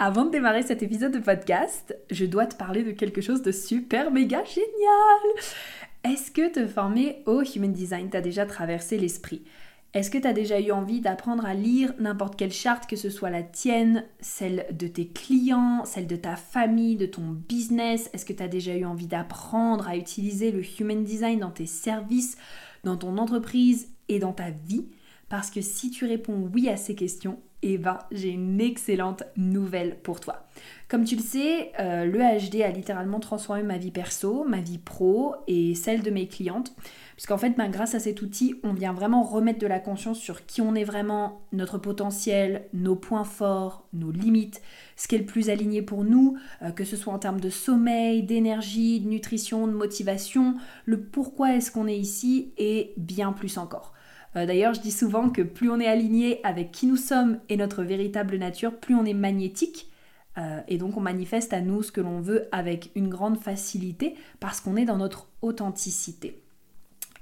Avant 0.00 0.24
de 0.24 0.30
démarrer 0.30 0.62
cet 0.62 0.84
épisode 0.84 1.10
de 1.10 1.18
podcast, 1.18 1.96
je 2.12 2.24
dois 2.24 2.46
te 2.46 2.54
parler 2.54 2.84
de 2.84 2.92
quelque 2.92 3.20
chose 3.20 3.42
de 3.42 3.50
super 3.50 4.12
méga 4.12 4.44
génial. 4.44 5.44
Est-ce 6.04 6.30
que 6.30 6.52
te 6.52 6.68
former 6.68 7.24
au 7.26 7.42
Human 7.42 7.72
Design 7.72 8.08
t'a 8.08 8.20
déjà 8.20 8.46
traversé 8.46 8.96
l'esprit? 8.96 9.42
Est-ce 9.94 10.10
que 10.10 10.18
tu 10.18 10.28
as 10.28 10.32
déjà 10.32 10.60
eu 10.60 10.70
envie 10.70 11.00
d'apprendre 11.00 11.44
à 11.44 11.54
lire 11.54 11.94
n'importe 11.98 12.36
quelle 12.36 12.52
charte, 12.52 12.88
que 12.88 12.94
ce 12.94 13.10
soit 13.10 13.30
la 13.30 13.42
tienne, 13.42 14.04
celle 14.20 14.66
de 14.70 14.86
tes 14.86 15.08
clients, 15.08 15.84
celle 15.84 16.06
de 16.06 16.14
ta 16.14 16.36
famille, 16.36 16.94
de 16.94 17.06
ton 17.06 17.32
business? 17.48 18.08
Est-ce 18.12 18.24
que 18.24 18.32
tu 18.32 18.42
as 18.44 18.48
déjà 18.48 18.76
eu 18.76 18.84
envie 18.84 19.08
d'apprendre 19.08 19.88
à 19.88 19.96
utiliser 19.96 20.52
le 20.52 20.62
Human 20.78 21.02
Design 21.02 21.40
dans 21.40 21.50
tes 21.50 21.66
services, 21.66 22.36
dans 22.84 22.96
ton 22.96 23.18
entreprise 23.18 23.88
et 24.08 24.20
dans 24.20 24.32
ta 24.32 24.50
vie? 24.50 24.86
Parce 25.28 25.50
que 25.50 25.60
si 25.60 25.90
tu 25.90 26.06
réponds 26.06 26.48
oui 26.52 26.68
à 26.68 26.76
ces 26.76 26.94
questions, 26.94 27.38
eh 27.62 27.76
ben, 27.76 27.98
j'ai 28.12 28.28
une 28.28 28.60
excellente 28.60 29.24
nouvelle 29.36 29.96
pour 30.00 30.20
toi. 30.20 30.46
Comme 30.88 31.04
tu 31.04 31.16
le 31.16 31.22
sais, 31.22 31.72
euh, 31.80 32.04
le 32.04 32.18
HD 32.18 32.62
a 32.62 32.70
littéralement 32.70 33.18
transformé 33.18 33.62
ma 33.62 33.78
vie 33.78 33.90
perso, 33.90 34.44
ma 34.44 34.60
vie 34.60 34.78
pro 34.78 35.34
et 35.48 35.74
celle 35.74 36.02
de 36.02 36.10
mes 36.10 36.28
clientes. 36.28 36.72
Puisqu'en 37.16 37.36
fait, 37.36 37.50
ben, 37.50 37.68
grâce 37.68 37.96
à 37.96 37.98
cet 37.98 38.22
outil, 38.22 38.54
on 38.62 38.72
vient 38.72 38.92
vraiment 38.92 39.24
remettre 39.24 39.58
de 39.58 39.66
la 39.66 39.80
conscience 39.80 40.20
sur 40.20 40.46
qui 40.46 40.60
on 40.60 40.76
est 40.76 40.84
vraiment, 40.84 41.42
notre 41.52 41.78
potentiel, 41.78 42.68
nos 42.72 42.94
points 42.94 43.24
forts, 43.24 43.88
nos 43.92 44.12
limites, 44.12 44.62
ce 44.94 45.08
qui 45.08 45.16
est 45.16 45.18
le 45.18 45.26
plus 45.26 45.50
aligné 45.50 45.82
pour 45.82 46.04
nous, 46.04 46.38
euh, 46.62 46.70
que 46.70 46.84
ce 46.84 46.96
soit 46.96 47.12
en 47.12 47.18
termes 47.18 47.40
de 47.40 47.50
sommeil, 47.50 48.22
d'énergie, 48.22 49.00
de 49.00 49.08
nutrition, 49.08 49.66
de 49.66 49.72
motivation, 49.72 50.54
le 50.84 51.00
pourquoi 51.00 51.56
est-ce 51.56 51.72
qu'on 51.72 51.88
est 51.88 51.98
ici 51.98 52.52
et 52.56 52.94
bien 52.96 53.32
plus 53.32 53.58
encore. 53.58 53.94
Euh, 54.38 54.46
d'ailleurs, 54.46 54.74
je 54.74 54.80
dis 54.80 54.92
souvent 54.92 55.30
que 55.30 55.42
plus 55.42 55.70
on 55.70 55.80
est 55.80 55.86
aligné 55.86 56.40
avec 56.44 56.70
qui 56.70 56.86
nous 56.86 56.96
sommes 56.96 57.38
et 57.48 57.56
notre 57.56 57.82
véritable 57.82 58.36
nature, 58.36 58.76
plus 58.76 58.94
on 58.94 59.04
est 59.04 59.14
magnétique. 59.14 59.90
Euh, 60.36 60.60
et 60.68 60.78
donc 60.78 60.96
on 60.96 61.00
manifeste 61.00 61.52
à 61.52 61.60
nous 61.60 61.82
ce 61.82 61.90
que 61.90 62.00
l'on 62.00 62.20
veut 62.20 62.46
avec 62.52 62.90
une 62.94 63.08
grande 63.08 63.38
facilité 63.38 64.14
parce 64.38 64.60
qu'on 64.60 64.76
est 64.76 64.84
dans 64.84 64.98
notre 64.98 65.28
authenticité. 65.42 66.40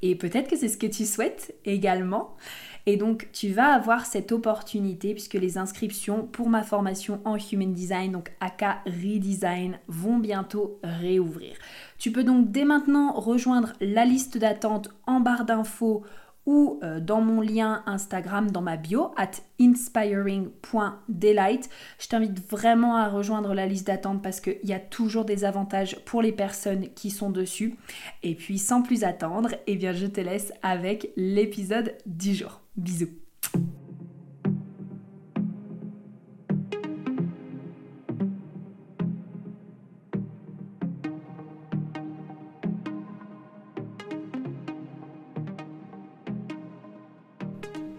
Et 0.03 0.15
peut-être 0.15 0.51
que 0.51 0.57
c'est 0.57 0.69
ce 0.69 0.77
que 0.77 0.87
tu 0.87 1.07
souhaites 1.07 1.55
également. 1.65 2.37
Et 2.85 2.99
donc 2.99 3.29
tu 3.33 3.49
vas 3.49 3.73
avoir 3.73 4.05
cette 4.05 4.33
opportunité 4.33 5.15
puisque 5.15 5.35
les 5.35 5.57
inscriptions 5.57 6.25
pour 6.25 6.51
ma 6.51 6.63
formation 6.63 7.21
en 7.25 7.37
Human 7.37 7.73
Design, 7.73 8.13
donc 8.13 8.33
AK 8.41 8.65
Redesign, 8.85 9.79
vont 9.89 10.19
bientôt 10.19 10.79
réouvrir. 10.83 11.57
Tu 11.99 12.13
peux 12.13 12.23
donc 12.23 12.53
dès 12.53 12.65
maintenant 12.65 13.13
rejoindre 13.13 13.73
la 13.81 14.05
liste 14.05 14.37
d'attente 14.37 14.91
en 15.07 15.21
barre 15.21 15.47
d'infos 15.47 16.05
ou 16.47 16.81
euh, 16.83 17.01
dans 17.01 17.21
mon 17.21 17.41
lien 17.41 17.83
Instagram 17.87 18.51
dans 18.51 18.63
ma 18.63 18.77
bio, 18.77 19.13
at 19.17 19.31
inspiring.delight. 19.61 21.71
Je 21.99 22.09
t'invite 22.09 22.51
vraiment 22.51 22.97
à 22.97 23.09
rejoindre 23.09 23.55
la 23.55 23.67
liste 23.67 23.87
d'attente 23.89 24.23
parce 24.23 24.41
qu'il 24.41 24.59
y 24.65 24.73
a 24.73 24.81
toujours 24.81 25.25
des 25.25 25.45
avantages 25.45 25.99
pour 26.05 26.23
les 26.23 26.33
personnes 26.33 26.89
qui 26.95 27.11
sont 27.11 27.31
dessus. 27.31 27.77
Et 28.23 28.35
puis 28.35 28.59
sans 28.59 28.83
plus 28.83 29.05
attendre, 29.05 29.51
eh 29.67 29.77
bien 29.77 29.93
je 29.93 30.07
te 30.07 30.21
laisse 30.21 30.53
avec 30.63 31.11
l'épisode 31.17 31.95
du 32.07 32.35
jour. 32.35 32.61
Bisous 32.77 33.11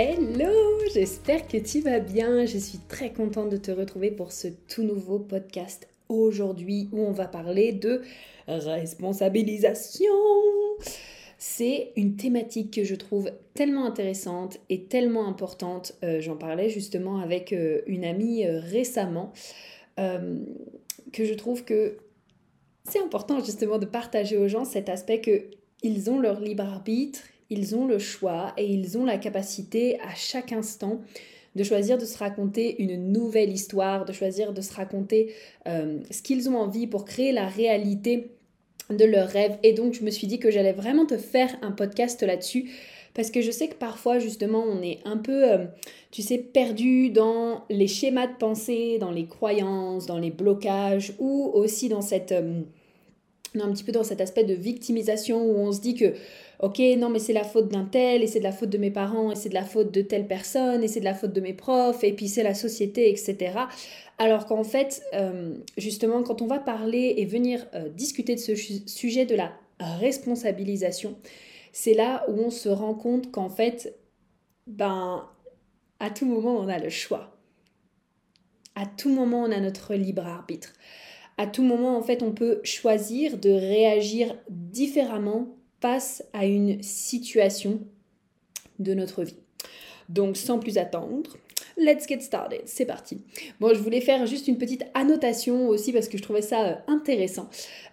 Hello, 0.00 0.78
j'espère 0.94 1.48
que 1.48 1.56
tu 1.56 1.80
vas 1.80 1.98
bien. 1.98 2.46
Je 2.46 2.56
suis 2.56 2.78
très 2.78 3.12
contente 3.12 3.50
de 3.50 3.56
te 3.56 3.72
retrouver 3.72 4.12
pour 4.12 4.30
ce 4.30 4.46
tout 4.46 4.84
nouveau 4.84 5.18
podcast 5.18 5.88
aujourd'hui 6.08 6.88
où 6.92 7.00
on 7.00 7.10
va 7.10 7.26
parler 7.26 7.72
de 7.72 8.02
responsabilisation. 8.46 10.14
C'est 11.36 11.90
une 11.96 12.14
thématique 12.14 12.74
que 12.74 12.84
je 12.84 12.94
trouve 12.94 13.32
tellement 13.54 13.86
intéressante 13.86 14.60
et 14.70 14.84
tellement 14.84 15.26
importante. 15.26 15.98
Euh, 16.04 16.20
j'en 16.20 16.36
parlais 16.36 16.68
justement 16.68 17.18
avec 17.18 17.52
euh, 17.52 17.80
une 17.88 18.04
amie 18.04 18.46
euh, 18.46 18.60
récemment 18.60 19.32
que 19.96 21.24
je 21.24 21.34
trouve 21.34 21.64
que 21.64 21.96
c'est 22.84 23.00
important 23.00 23.44
justement 23.44 23.78
de 23.78 23.86
partager 23.86 24.36
aux 24.36 24.46
gens 24.46 24.64
cet 24.64 24.88
aspect 24.88 25.20
qu'ils 25.20 26.08
ont 26.08 26.20
leur 26.20 26.38
libre 26.38 26.62
arbitre, 26.62 27.18
ils 27.50 27.74
ont 27.74 27.86
le 27.86 27.98
choix 27.98 28.52
et 28.56 28.66
ils 28.66 28.98
ont 28.98 29.04
la 29.04 29.18
capacité 29.18 29.98
à 30.00 30.14
chaque 30.14 30.52
instant 30.52 31.00
de 31.56 31.64
choisir 31.64 31.98
de 31.98 32.04
se 32.04 32.18
raconter 32.18 32.80
une 32.82 33.12
nouvelle 33.12 33.50
histoire, 33.50 34.04
de 34.04 34.12
choisir 34.12 34.52
de 34.52 34.60
se 34.60 34.72
raconter 34.74 35.34
euh, 35.66 35.98
ce 36.10 36.22
qu'ils 36.22 36.48
ont 36.48 36.56
envie 36.56 36.86
pour 36.86 37.04
créer 37.04 37.32
la 37.32 37.48
réalité 37.48 38.30
de 38.90 39.04
leurs 39.04 39.28
rêves. 39.28 39.58
Et 39.62 39.72
donc 39.72 39.94
je 39.94 40.02
me 40.02 40.10
suis 40.10 40.26
dit 40.26 40.38
que 40.38 40.50
j'allais 40.50 40.72
vraiment 40.72 41.06
te 41.06 41.16
faire 41.16 41.56
un 41.62 41.72
podcast 41.72 42.22
là-dessus. 42.22 42.70
Parce 43.14 43.32
que 43.32 43.40
je 43.40 43.50
sais 43.50 43.66
que 43.66 43.74
parfois, 43.74 44.20
justement, 44.20 44.62
on 44.62 44.80
est 44.80 45.00
un 45.04 45.16
peu, 45.16 45.50
euh, 45.50 45.64
tu 46.12 46.22
sais, 46.22 46.38
perdu 46.38 47.10
dans 47.10 47.64
les 47.68 47.88
schémas 47.88 48.28
de 48.28 48.36
pensée, 48.38 48.98
dans 49.00 49.10
les 49.10 49.26
croyances, 49.26 50.06
dans 50.06 50.18
les 50.18 50.30
blocages, 50.30 51.14
ou 51.18 51.50
aussi 51.52 51.88
dans 51.88 52.02
cette... 52.02 52.30
Euh, 52.30 52.60
un 53.58 53.72
petit 53.72 53.82
peu 53.82 53.90
dans 53.90 54.04
cet 54.04 54.20
aspect 54.20 54.44
de 54.44 54.54
victimisation 54.54 55.42
où 55.42 55.56
on 55.56 55.72
se 55.72 55.80
dit 55.80 55.94
que 55.94 56.14
ok, 56.58 56.80
non, 56.98 57.08
mais 57.08 57.18
c'est 57.18 57.32
la 57.32 57.44
faute 57.44 57.68
d'un 57.68 57.84
tel, 57.84 58.22
et 58.22 58.26
c'est 58.26 58.40
de 58.40 58.44
la 58.44 58.52
faute 58.52 58.70
de 58.70 58.78
mes 58.78 58.90
parents, 58.90 59.30
et 59.30 59.36
c'est 59.36 59.48
de 59.48 59.54
la 59.54 59.64
faute 59.64 59.92
de 59.92 60.02
telle 60.02 60.26
personne, 60.26 60.82
et 60.82 60.88
c'est 60.88 61.00
de 61.00 61.04
la 61.04 61.14
faute 61.14 61.32
de 61.32 61.40
mes 61.40 61.54
profs, 61.54 62.02
et 62.02 62.12
puis 62.12 62.28
c'est 62.28 62.42
la 62.42 62.54
société, 62.54 63.10
etc. 63.10 63.52
Alors 64.18 64.46
qu'en 64.46 64.64
fait, 64.64 65.02
euh, 65.14 65.54
justement, 65.76 66.22
quand 66.22 66.42
on 66.42 66.46
va 66.46 66.58
parler 66.58 67.14
et 67.18 67.24
venir 67.24 67.66
euh, 67.74 67.88
discuter 67.88 68.34
de 68.34 68.40
ce 68.40 68.54
sujet 68.56 69.24
de 69.24 69.36
la 69.36 69.52
responsabilisation, 69.78 71.16
c'est 71.72 71.94
là 71.94 72.24
où 72.28 72.40
on 72.40 72.50
se 72.50 72.68
rend 72.68 72.94
compte 72.94 73.30
qu'en 73.30 73.48
fait, 73.48 73.96
ben, 74.66 75.28
à 76.00 76.10
tout 76.10 76.26
moment, 76.26 76.56
on 76.56 76.68
a 76.68 76.78
le 76.78 76.88
choix. 76.88 77.36
À 78.74 78.86
tout 78.86 79.10
moment, 79.10 79.42
on 79.42 79.52
a 79.52 79.60
notre 79.60 79.94
libre 79.94 80.26
arbitre. 80.26 80.72
À 81.36 81.46
tout 81.46 81.62
moment, 81.62 81.96
en 81.96 82.02
fait, 82.02 82.22
on 82.24 82.32
peut 82.32 82.60
choisir 82.64 83.38
de 83.38 83.50
réagir 83.50 84.36
différemment 84.50 85.57
face 85.80 86.24
à 86.32 86.46
une 86.46 86.82
situation 86.82 87.80
de 88.78 88.94
notre 88.94 89.24
vie. 89.24 89.36
Donc 90.08 90.36
sans 90.36 90.58
plus 90.58 90.78
attendre, 90.78 91.36
let's 91.76 92.06
get 92.08 92.20
started, 92.20 92.62
c'est 92.64 92.86
parti. 92.86 93.20
Bon, 93.60 93.74
je 93.74 93.80
voulais 93.80 94.00
faire 94.00 94.26
juste 94.26 94.48
une 94.48 94.58
petite 94.58 94.84
annotation 94.94 95.68
aussi 95.68 95.92
parce 95.92 96.08
que 96.08 96.18
je 96.18 96.22
trouvais 96.22 96.42
ça 96.42 96.66
euh, 96.66 96.74
intéressant. 96.86 97.48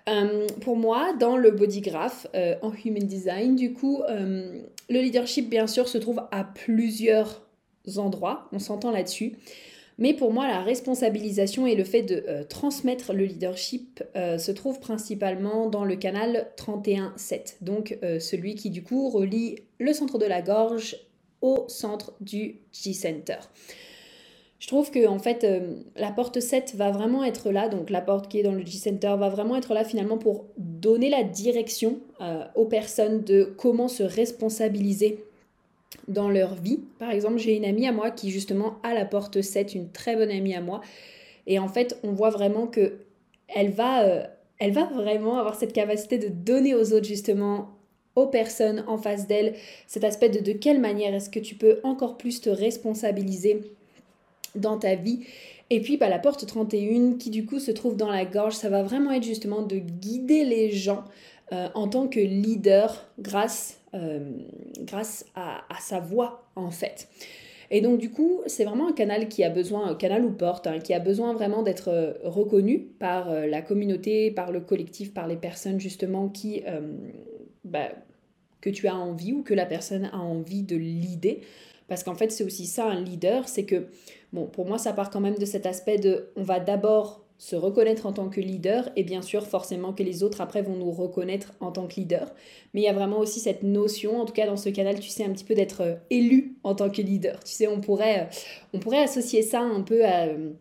Euh, 0.09 0.47
pour 0.61 0.77
moi, 0.77 1.13
dans 1.19 1.37
le 1.37 1.51
body 1.51 1.81
graph 1.81 2.27
euh, 2.35 2.55
en 2.61 2.71
human 2.83 3.03
design, 3.03 3.55
du 3.55 3.73
coup, 3.73 4.01
le 4.07 4.99
leadership 5.01 5.49
bien 5.49 5.67
sûr 5.67 5.87
se 5.87 5.97
trouve 5.97 6.21
à 6.31 6.43
plusieurs 6.43 7.41
endroits, 7.97 8.47
on 8.51 8.59
s'entend 8.59 8.91
là-dessus. 8.91 9.33
Mais 9.97 10.13
pour 10.13 10.33
moi, 10.33 10.47
la 10.47 10.61
responsabilisation 10.61 11.67
et 11.67 11.75
le 11.75 11.85
fait 11.85 12.01
de 12.01 12.25
euh, 12.27 12.43
transmettre 12.43 13.13
le 13.13 13.23
leadership 13.23 14.03
euh, 14.15 14.37
se 14.37 14.51
trouve 14.51 14.79
principalement 14.79 15.69
dans 15.69 15.85
le 15.85 15.95
canal 15.95 16.47
31-7, 16.57 17.57
donc 17.61 17.97
euh, 18.03 18.19
celui 18.19 18.55
qui 18.55 18.69
du 18.69 18.83
coup 18.83 19.09
relie 19.09 19.59
le 19.79 19.93
centre 19.93 20.17
de 20.17 20.25
la 20.25 20.41
gorge 20.41 20.97
au 21.41 21.65
centre 21.69 22.13
du 22.19 22.57
G-Center. 22.73 23.37
Je 24.59 24.67
trouve 24.67 24.89
que 24.89 25.07
en 25.07 25.19
fait 25.19 25.45
la 25.95 26.11
porte 26.11 26.39
7 26.39 26.73
va 26.75 26.89
vraiment 26.89 27.23
être 27.23 27.51
là, 27.51 27.69
donc 27.69 27.89
la 27.89 28.01
porte 28.01 28.29
qui 28.29 28.39
est 28.39 28.43
dans 28.43 28.53
le 28.53 28.65
G-Center 28.65 29.15
va 29.19 29.29
vraiment 29.29 29.55
être 29.57 29.73
là 29.73 29.83
finalement 29.83 30.17
pour 30.17 30.45
donner 30.57 31.09
la 31.09 31.23
direction 31.23 31.99
aux 32.55 32.65
personnes 32.65 33.21
de 33.23 33.53
comment 33.57 33.89
se 33.89 34.01
responsabiliser 34.01 35.23
dans 36.07 36.29
leur 36.29 36.55
vie. 36.55 36.79
Par 36.99 37.11
exemple, 37.11 37.37
j'ai 37.37 37.55
une 37.55 37.65
amie 37.65 37.87
à 37.87 37.91
moi 37.91 38.11
qui 38.11 38.31
justement 38.31 38.75
a 38.83 38.93
la 38.93 39.05
porte 39.05 39.41
7, 39.41 39.75
une 39.75 39.89
très 39.89 40.15
bonne 40.15 40.31
amie 40.31 40.55
à 40.55 40.61
moi. 40.61 40.81
Et 41.47 41.59
en 41.59 41.67
fait, 41.67 41.99
on 42.03 42.11
voit 42.11 42.29
vraiment 42.29 42.67
que 42.67 42.93
elle 43.47 43.71
va, 43.71 44.03
euh, 44.03 44.23
elle 44.59 44.71
va 44.71 44.85
vraiment 44.85 45.37
avoir 45.37 45.55
cette 45.55 45.73
capacité 45.73 46.17
de 46.17 46.27
donner 46.27 46.73
aux 46.73 46.93
autres 46.93 47.05
justement 47.05 47.69
aux 48.15 48.27
personnes 48.27 48.83
en 48.87 48.97
face 48.97 49.27
d'elle, 49.27 49.55
cet 49.87 50.03
aspect 50.03 50.29
de 50.29 50.39
de 50.39 50.53
quelle 50.53 50.79
manière 50.79 51.13
est-ce 51.13 51.29
que 51.29 51.39
tu 51.39 51.55
peux 51.55 51.79
encore 51.83 52.17
plus 52.17 52.41
te 52.41 52.49
responsabiliser 52.49 53.61
dans 54.55 54.77
ta 54.77 54.95
vie. 54.95 55.25
Et 55.69 55.81
puis 55.81 55.97
bah, 55.97 56.09
la 56.09 56.19
porte 56.19 56.45
31 56.45 57.17
qui 57.17 57.29
du 57.29 57.45
coup 57.45 57.59
se 57.59 57.71
trouve 57.71 57.97
dans 57.97 58.09
la 58.09 58.25
gorge, 58.25 58.53
ça 58.53 58.69
va 58.69 58.83
vraiment 58.83 59.11
être 59.11 59.23
justement 59.23 59.61
de 59.61 59.77
guider 59.77 60.45
les 60.45 60.71
gens 60.71 61.03
euh, 61.51 61.67
en 61.73 61.87
tant 61.87 62.07
que 62.07 62.19
leader 62.19 63.05
grâce, 63.19 63.79
grâce 64.81 65.25
à, 65.35 65.61
sa 65.79 65.99
voix 65.99 66.49
en 66.55 66.71
fait. 66.71 67.07
Et 67.71 67.81
donc 67.81 67.99
du 67.99 68.11
coup, 68.11 68.41
c'est 68.45 68.63
vraiment 68.63 68.87
un 68.87 68.93
canal 68.93 69.27
qui 69.27 69.43
a 69.43 69.49
besoin, 69.49 69.87
un 69.87 69.95
canal 69.95 70.23
ou 70.23 70.31
porte, 70.31 70.67
hein, 70.67 70.79
qui 70.79 70.93
a 70.93 70.99
besoin 70.99 71.33
vraiment 71.33 71.63
d'être 71.63 71.89
euh, 71.89 72.13
reconnu 72.23 72.79
par 72.79 73.31
la 73.31 73.61
communauté, 73.61 74.29
par 74.29 74.51
le 74.51 74.59
collectif, 74.59 75.13
par 75.13 75.27
les 75.27 75.37
personnes 75.37 75.79
justement 75.79 76.29
qui, 76.29 76.63
bah, 77.63 77.89
que 78.61 78.69
tu 78.69 78.87
as 78.87 78.95
envie 78.95 79.33
ou 79.33 79.43
que 79.43 79.53
la 79.53 79.65
personne 79.65 80.09
a 80.11 80.17
envie 80.17 80.63
de 80.63 80.75
leader. 80.75 81.35
Parce 81.87 82.03
qu'en 82.03 82.15
fait, 82.15 82.31
c'est 82.31 82.43
aussi 82.43 82.65
ça 82.65 82.85
un 82.85 83.01
leader, 83.01 83.47
c'est 83.47 83.65
que, 83.65 83.87
bon, 84.33 84.47
pour 84.47 84.65
moi, 84.65 84.77
ça 84.77 84.91
part 84.93 85.09
quand 85.09 85.19
même 85.19 85.37
de 85.37 85.45
cet 85.45 85.65
aspect 85.65 85.97
de, 85.97 86.29
on 86.35 86.43
va 86.43 86.59
d'abord 86.59 87.24
se 87.37 87.55
reconnaître 87.55 88.05
en 88.05 88.13
tant 88.13 88.29
que 88.29 88.39
leader 88.39 88.89
et 88.95 89.03
bien 89.03 89.21
sûr 89.21 89.45
forcément 89.45 89.93
que 89.93 90.03
les 90.03 90.23
autres 90.23 90.41
après 90.41 90.61
vont 90.61 90.75
nous 90.75 90.91
reconnaître 90.91 91.53
en 91.59 91.71
tant 91.71 91.87
que 91.87 91.95
leader. 91.95 92.33
Mais 92.73 92.81
il 92.81 92.83
y 92.83 92.89
a 92.89 92.93
vraiment 92.93 93.19
aussi 93.19 93.39
cette 93.39 93.63
notion, 93.63 94.21
en 94.21 94.25
tout 94.25 94.33
cas 94.33 94.45
dans 94.45 94.57
ce 94.57 94.69
canal, 94.69 94.99
tu 94.99 95.09
sais, 95.09 95.25
un 95.25 95.31
petit 95.31 95.43
peu 95.43 95.53
d'être 95.53 95.81
euh, 95.81 95.95
élu 96.09 96.55
en 96.63 96.75
tant 96.75 96.89
que 96.89 97.01
leader. 97.01 97.43
Tu 97.43 97.53
sais, 97.53 97.67
on 97.67 97.81
pourrait, 97.81 98.21
euh, 98.21 98.35
on 98.73 98.79
pourrait 98.79 99.03
associer 99.03 99.41
ça 99.41 99.61
un 99.61 99.81
peu 99.81 100.05
à... 100.05 100.27
Euh, 100.27 100.51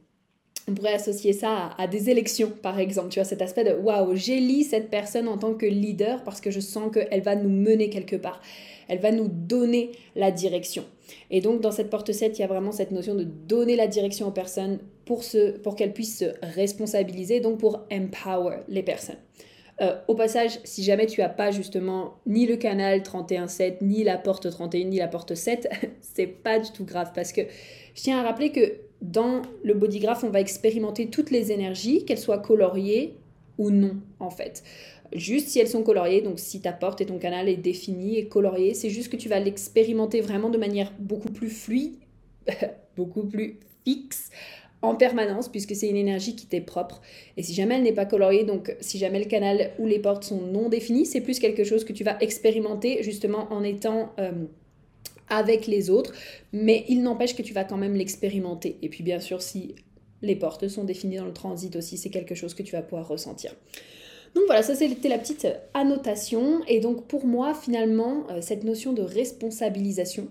on 0.67 0.73
pourrait 0.73 0.95
associer 0.95 1.35
ça 1.35 1.75
à, 1.77 1.87
des 1.87 2.09
élections, 2.09 2.51
par 2.63 2.79
exemple. 2.79 3.11
Tu 3.11 3.19
vois, 3.19 3.29
cet 3.29 3.43
aspect 3.43 3.65
de 3.65 3.75
waouh, 3.75 4.17
j'élis 4.17 4.65
cette 4.65 4.89
personne 4.89 5.29
en 5.29 5.37
tant 5.37 5.53
que 5.53 5.67
leader 5.67 6.25
parce 6.25 6.41
que 6.41 6.51
je 6.51 6.61
sens 6.61 6.91
qu'elle 6.91 7.21
va 7.21 7.37
nous 7.37 7.51
mener 7.51 7.91
quelque 7.91 8.17
part. 8.17 8.41
Elle 8.89 8.99
va 8.99 9.13
nous 9.13 9.29
donner 9.29 9.93
la 10.17 10.31
direction. 10.31 10.85
Et 11.31 11.43
donc, 11.43 11.61
dans 11.61 11.71
cette 11.71 11.91
porte 11.91 12.13
7, 12.13 12.39
il 12.39 12.41
y 12.41 12.45
a 12.45 12.47
vraiment 12.47 12.73
cette 12.73 12.93
notion 12.93 13.15
de 13.15 13.25
donner 13.25 13.77
la 13.77 13.87
direction 13.87 14.27
aux 14.27 14.31
personnes 14.31 14.79
pour, 15.05 15.23
pour 15.63 15.77
qu'elles 15.77 15.93
puissent 15.93 16.19
se 16.19 16.33
responsabiliser, 16.43 17.41
donc 17.41 17.59
pour 17.59 17.87
empower 17.91 18.59
les 18.69 18.83
personnes. 18.83 19.19
Euh, 19.81 19.97
au 20.07 20.15
passage, 20.15 20.61
si 20.63 20.85
jamais 20.85 21.07
tu 21.07 21.21
n'as 21.21 21.29
pas 21.29 21.51
justement 21.51 22.21
ni 22.27 22.47
le 22.47 22.57
canal 22.57 23.01
31.7, 23.01 23.79
ni 23.83 24.05
la 24.05 24.19
porte 24.19 24.49
31, 24.49 24.85
ni 24.85 24.99
la 24.99 25.09
porte 25.09 25.35
7, 25.35 25.69
c'est 26.01 26.27
pas 26.27 26.61
du 26.61 26.71
tout 26.71 26.85
grave 26.85 27.11
parce 27.15 27.33
que 27.33 27.43
je 27.95 28.03
tiens 28.03 28.21
à 28.21 28.23
rappeler 28.23 28.53
que 28.53 28.75
dans 29.03 29.43
le 29.65 29.75
bodygraph, 29.75 30.23
on 30.23 30.31
va 30.31 30.41
expérimenter 30.41 31.09
toutes 31.09 31.31
les 31.31 31.51
énergies, 31.51 32.05
qu'elles 32.05 32.19
soient 32.19 32.39
coloriées 32.39 33.17
ou 33.59 33.71
non 33.71 33.97
en 34.21 34.31
fait. 34.31 34.63
Juste 35.13 35.49
si 35.49 35.59
elles 35.59 35.69
sont 35.69 35.83
coloriées, 35.83 36.23
donc 36.23 36.39
si 36.39 36.61
ta 36.61 36.73
porte 36.73 37.01
et 37.01 37.07
ton 37.07 37.19
canal 37.19 37.49
est 37.49 37.57
défini 37.57 38.17
et 38.17 38.29
colorié, 38.29 38.75
c'est 38.75 38.91
juste 38.91 39.11
que 39.11 39.17
tu 39.17 39.29
vas 39.29 39.41
l'expérimenter 39.41 40.21
vraiment 40.21 40.51
de 40.51 40.59
manière 40.59 40.93
beaucoup 40.99 41.31
plus 41.31 41.51
fluide, 41.51 41.95
beaucoup 42.97 43.25
plus 43.25 43.59
fixe 43.85 44.31
en 44.85 44.95
permanence 44.95 45.49
puisque 45.49 45.75
c'est 45.75 45.89
une 45.89 45.97
énergie 45.97 46.37
qui 46.37 46.47
t'est 46.47 46.61
propre. 46.61 47.01
Et 47.37 47.43
si 47.43 47.55
jamais 47.55 47.77
elle 47.77 47.83
n'est 47.83 47.93
pas 47.93 48.07
coloriée, 48.07 48.45
donc 48.45 48.75
si 48.81 48.99
jamais 48.99 49.19
le 49.19 49.27
canal 49.27 49.73
ou 49.79 49.87
les 49.87 49.99
portes 49.99 50.25
sont 50.25 50.41
non 50.41 50.69
définies, 50.69 51.07
c'est 51.07 51.21
plus 51.21 51.39
quelque 51.39 51.65
chose 51.65 51.85
que 51.85 51.93
tu 51.93 52.05
vas 52.05 52.17
expérimenter 52.21 53.03
justement 53.03 53.53
en 53.53 53.63
étant... 53.63 54.13
Euh, 54.19 54.33
avec 55.29 55.67
les 55.67 55.91
autres, 55.91 56.13
mais 56.53 56.85
il 56.89 57.03
n'empêche 57.03 57.35
que 57.35 57.43
tu 57.43 57.55
vas 57.55 57.65
quand 57.65 57.77
même 57.79 57.95
l'expérimenter. 57.95 58.77
Et 58.83 58.89
puis 58.89 59.03
bien 59.03 59.21
sûr, 59.21 59.41
si 59.41 59.75
les 60.23 60.37
portes 60.37 60.69
sont 60.69 60.85
définies 60.85 61.17
dans 61.17 61.25
le 61.25 61.33
transit 61.33 61.75
aussi, 61.77 61.97
c'est 61.97 62.11
quelque 62.11 62.35
chose 62.35 62.55
que 62.55 62.63
tu 62.63 62.73
vas 62.73 62.83
pouvoir 62.83 63.09
ressentir. 63.09 63.55
Donc 64.35 64.45
voilà, 64.47 64.63
ça 64.63 64.75
c'était 64.75 65.09
la 65.09 65.19
petite 65.19 65.47
annotation. 65.75 66.63
Et 66.67 66.81
donc 66.81 67.07
pour 67.07 67.27
moi, 67.27 67.55
finalement, 67.55 68.25
euh, 68.31 68.41
cette 68.41 68.65
notion 68.65 68.93
de 68.93 69.03
responsabilisation, 69.03 70.29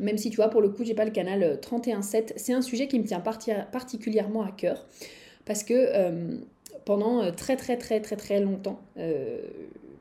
même 0.00 0.18
si 0.18 0.30
tu 0.30 0.36
vois, 0.36 0.48
pour 0.48 0.60
le 0.60 0.70
coup, 0.70 0.84
j'ai 0.84 0.94
pas 0.94 1.04
le 1.04 1.10
canal 1.10 1.58
31.7, 1.60 2.16
euh, 2.16 2.32
c'est 2.36 2.52
un 2.52 2.62
sujet 2.62 2.88
qui 2.88 2.98
me 2.98 3.04
tient 3.04 3.20
particulièrement 3.20 4.42
à 4.42 4.50
cœur. 4.50 4.86
Parce 5.44 5.62
que 5.62 5.74
euh, 5.74 6.38
pendant 6.84 7.30
très 7.32 7.56
très 7.56 7.76
très 7.76 8.00
très 8.00 8.16
très 8.16 8.40
longtemps, 8.40 8.80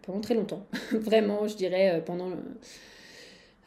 pendant 0.01 0.21
très 0.21 0.33
longtemps, 0.33 0.65
vraiment, 0.91 1.47
je 1.47 1.55
dirais 1.55 2.01
pendant... 2.05 2.31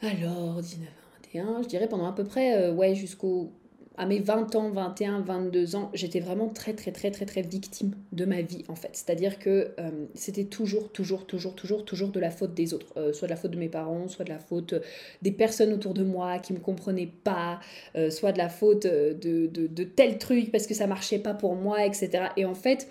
alors, 0.01 0.61
19, 0.61 0.87
21, 1.33 1.63
je 1.63 1.67
dirais 1.67 1.87
pendant 1.87 2.07
à 2.07 2.13
peu 2.13 2.23
près, 2.23 2.69
ouais, 2.69 2.95
jusqu'au 2.95 3.51
à 3.97 4.05
mes 4.05 4.19
20 4.19 4.55
ans, 4.55 4.69
21, 4.69 5.21
22 5.21 5.75
ans, 5.75 5.91
j'étais 5.93 6.19
vraiment 6.19 6.49
très 6.49 6.73
très 6.73 6.91
très 6.91 7.11
très 7.11 7.25
très 7.25 7.41
victime 7.41 7.93
de 8.11 8.25
ma 8.25 8.41
vie 8.41 8.63
en 8.67 8.75
fait. 8.75 8.89
C'est-à-dire 8.93 9.37
que 9.37 9.71
euh, 9.79 9.89
c'était 10.15 10.45
toujours, 10.45 10.91
toujours, 10.91 11.25
toujours, 11.25 11.55
toujours, 11.55 11.85
toujours 11.85 12.09
de 12.09 12.19
la 12.19 12.31
faute 12.31 12.53
des 12.53 12.73
autres. 12.73 12.87
Euh, 12.97 13.13
soit 13.13 13.27
de 13.27 13.33
la 13.33 13.37
faute 13.37 13.51
de 13.51 13.59
mes 13.59 13.69
parents, 13.69 14.07
soit 14.07 14.25
de 14.25 14.29
la 14.31 14.39
faute 14.39 14.73
des 15.21 15.31
personnes 15.31 15.73
autour 15.73 15.93
de 15.93 16.03
moi 16.03 16.39
qui 16.39 16.53
me 16.53 16.59
comprenaient 16.59 17.11
pas, 17.23 17.59
euh, 17.95 18.09
soit 18.09 18.31
de 18.31 18.39
la 18.39 18.49
faute 18.49 18.83
de, 18.83 19.47
de, 19.47 19.67
de, 19.67 19.83
tel 19.83 20.17
truc 20.17 20.51
parce 20.51 20.65
que 20.65 20.73
ça 20.73 20.87
marchait 20.87 21.19
pas 21.19 21.33
pour 21.33 21.55
moi, 21.55 21.85
etc. 21.85 22.29
Et 22.35 22.45
en 22.45 22.55
fait, 22.55 22.87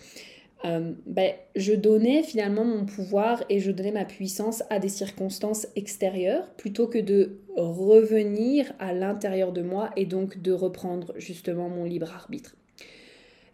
euh, 0.64 0.92
ben, 1.06 1.32
je 1.56 1.72
donnais 1.72 2.22
finalement 2.22 2.64
mon 2.64 2.84
pouvoir 2.84 3.42
et 3.48 3.58
je 3.58 3.72
donnais 3.72 3.90
ma 3.90 4.04
puissance 4.04 4.62
à 4.70 4.78
des 4.78 4.88
circonstances 4.88 5.66
extérieures 5.74 6.48
plutôt 6.56 6.86
que 6.86 6.98
de 6.98 7.40
revenir 7.56 8.72
à 8.78 8.92
l'intérieur 8.92 9.52
de 9.52 9.62
moi 9.62 9.90
et 9.96 10.06
donc 10.06 10.40
de 10.40 10.52
reprendre 10.52 11.14
justement 11.16 11.68
mon 11.68 11.84
libre 11.84 12.12
arbitre. 12.12 12.54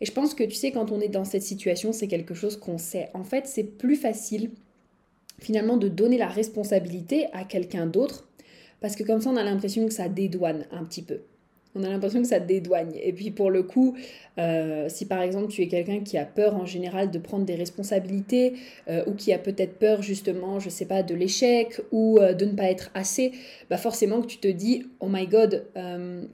Et 0.00 0.06
je 0.06 0.12
pense 0.12 0.34
que 0.34 0.44
tu 0.44 0.54
sais, 0.54 0.70
quand 0.70 0.92
on 0.92 1.00
est 1.00 1.08
dans 1.08 1.24
cette 1.24 1.42
situation, 1.42 1.92
c'est 1.92 2.08
quelque 2.08 2.34
chose 2.34 2.56
qu'on 2.56 2.78
sait. 2.78 3.10
En 3.14 3.24
fait, 3.24 3.46
c'est 3.46 3.64
plus 3.64 3.96
facile 3.96 4.50
finalement 5.38 5.76
de 5.76 5.88
donner 5.88 6.18
la 6.18 6.28
responsabilité 6.28 7.26
à 7.32 7.44
quelqu'un 7.44 7.86
d'autre 7.86 8.28
parce 8.80 8.96
que 8.96 9.02
comme 9.02 9.20
ça, 9.20 9.30
on 9.30 9.36
a 9.36 9.44
l'impression 9.44 9.86
que 9.86 9.92
ça 9.92 10.08
dédouane 10.08 10.66
un 10.70 10.84
petit 10.84 11.02
peu 11.02 11.20
on 11.74 11.82
a 11.82 11.88
l'impression 11.88 12.22
que 12.22 12.28
ça 12.28 12.40
dédouane. 12.40 12.92
Et 13.00 13.12
puis 13.12 13.30
pour 13.30 13.50
le 13.50 13.62
coup, 13.62 13.96
euh, 14.38 14.88
si 14.88 15.06
par 15.06 15.22
exemple 15.22 15.48
tu 15.48 15.62
es 15.62 15.68
quelqu'un 15.68 16.00
qui 16.00 16.18
a 16.18 16.24
peur 16.24 16.56
en 16.56 16.66
général 16.66 17.10
de 17.10 17.18
prendre 17.18 17.44
des 17.44 17.54
responsabilités 17.54 18.54
euh, 18.88 19.04
ou 19.06 19.14
qui 19.14 19.32
a 19.32 19.38
peut-être 19.38 19.78
peur 19.78 20.02
justement, 20.02 20.60
je 20.60 20.70
sais 20.70 20.86
pas, 20.86 21.02
de 21.02 21.14
l'échec 21.14 21.80
ou 21.92 22.18
euh, 22.18 22.32
de 22.32 22.44
ne 22.44 22.52
pas 22.52 22.70
être 22.70 22.90
assez, 22.94 23.32
bah 23.70 23.76
forcément 23.76 24.20
que 24.20 24.26
tu 24.26 24.38
te 24.38 24.48
dis 24.48 24.86
oh 25.00 25.08
my 25.08 25.26
god, 25.26 25.66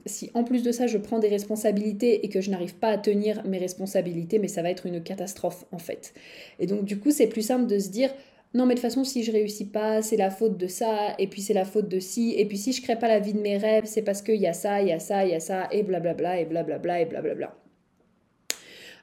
si 0.05 0.31
en 0.33 0.43
plus 0.43 0.63
de 0.63 0.71
ça 0.71 0.87
je 0.87 0.97
prends 0.97 1.19
des 1.19 1.29
responsabilités 1.29 2.25
et 2.25 2.29
que 2.29 2.41
je 2.41 2.49
n'arrive 2.49 2.75
pas 2.75 2.89
à 2.89 2.97
tenir 2.97 3.45
mes 3.45 3.57
responsabilités, 3.57 4.39
mais 4.39 4.47
ça 4.47 4.61
va 4.61 4.69
être 4.69 4.85
une 4.85 5.01
catastrophe 5.01 5.65
en 5.71 5.79
fait. 5.79 6.13
Et 6.59 6.67
donc 6.67 6.85
du 6.85 6.99
coup 6.99 7.11
c'est 7.11 7.27
plus 7.27 7.41
simple 7.41 7.67
de 7.67 7.79
se 7.79 7.89
dire 7.89 8.09
non 8.55 8.65
mais 8.65 8.73
de 8.73 8.79
toute 8.79 8.89
façon 8.89 9.03
si 9.03 9.23
je 9.23 9.31
réussis 9.31 9.65
pas 9.65 10.01
c'est 10.01 10.17
la 10.17 10.31
faute 10.31 10.57
de 10.57 10.67
ça 10.67 11.13
et 11.19 11.27
puis 11.27 11.41
c'est 11.41 11.53
la 11.53 11.65
faute 11.65 11.87
de 11.87 11.99
ci 11.99 12.33
et 12.35 12.45
puis 12.45 12.57
si 12.57 12.73
je 12.73 12.81
crée 12.81 12.97
pas 12.97 13.07
la 13.07 13.19
vie 13.19 13.33
de 13.33 13.39
mes 13.39 13.57
rêves 13.57 13.85
c'est 13.85 14.01
parce 14.01 14.23
qu'il 14.23 14.41
y 14.41 14.47
a 14.47 14.53
ça 14.53 14.81
il 14.81 14.87
y 14.87 14.91
a 14.91 14.99
ça 14.99 15.25
il 15.25 15.31
y 15.31 15.35
a 15.35 15.39
ça 15.39 15.67
et 15.71 15.83
blablabla 15.83 16.39
et 16.39 16.45
blablabla 16.45 17.01
et 17.01 17.05
blablabla 17.05 17.55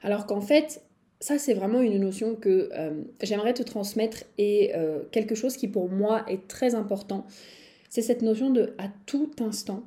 alors 0.01 0.25
qu'en 0.25 0.41
fait 0.41 0.81
ça 1.23 1.39
c'est 1.39 1.53
vraiment 1.53 1.79
une 1.79 1.99
notion 1.99 2.35
que 2.35 2.69
euh, 2.73 3.01
j'aimerais 3.21 3.53
te 3.53 3.63
transmettre 3.63 4.25
et 4.37 4.75
euh, 4.75 5.03
quelque 5.11 5.35
chose 5.35 5.55
qui 5.55 5.69
pour 5.69 5.89
moi 5.89 6.25
est 6.27 6.49
très 6.49 6.75
important. 6.75 7.25
C'est 7.89 8.01
cette 8.01 8.21
notion 8.21 8.49
de 8.49 8.73
à 8.77 8.89
tout 9.05 9.31
instant 9.39 9.83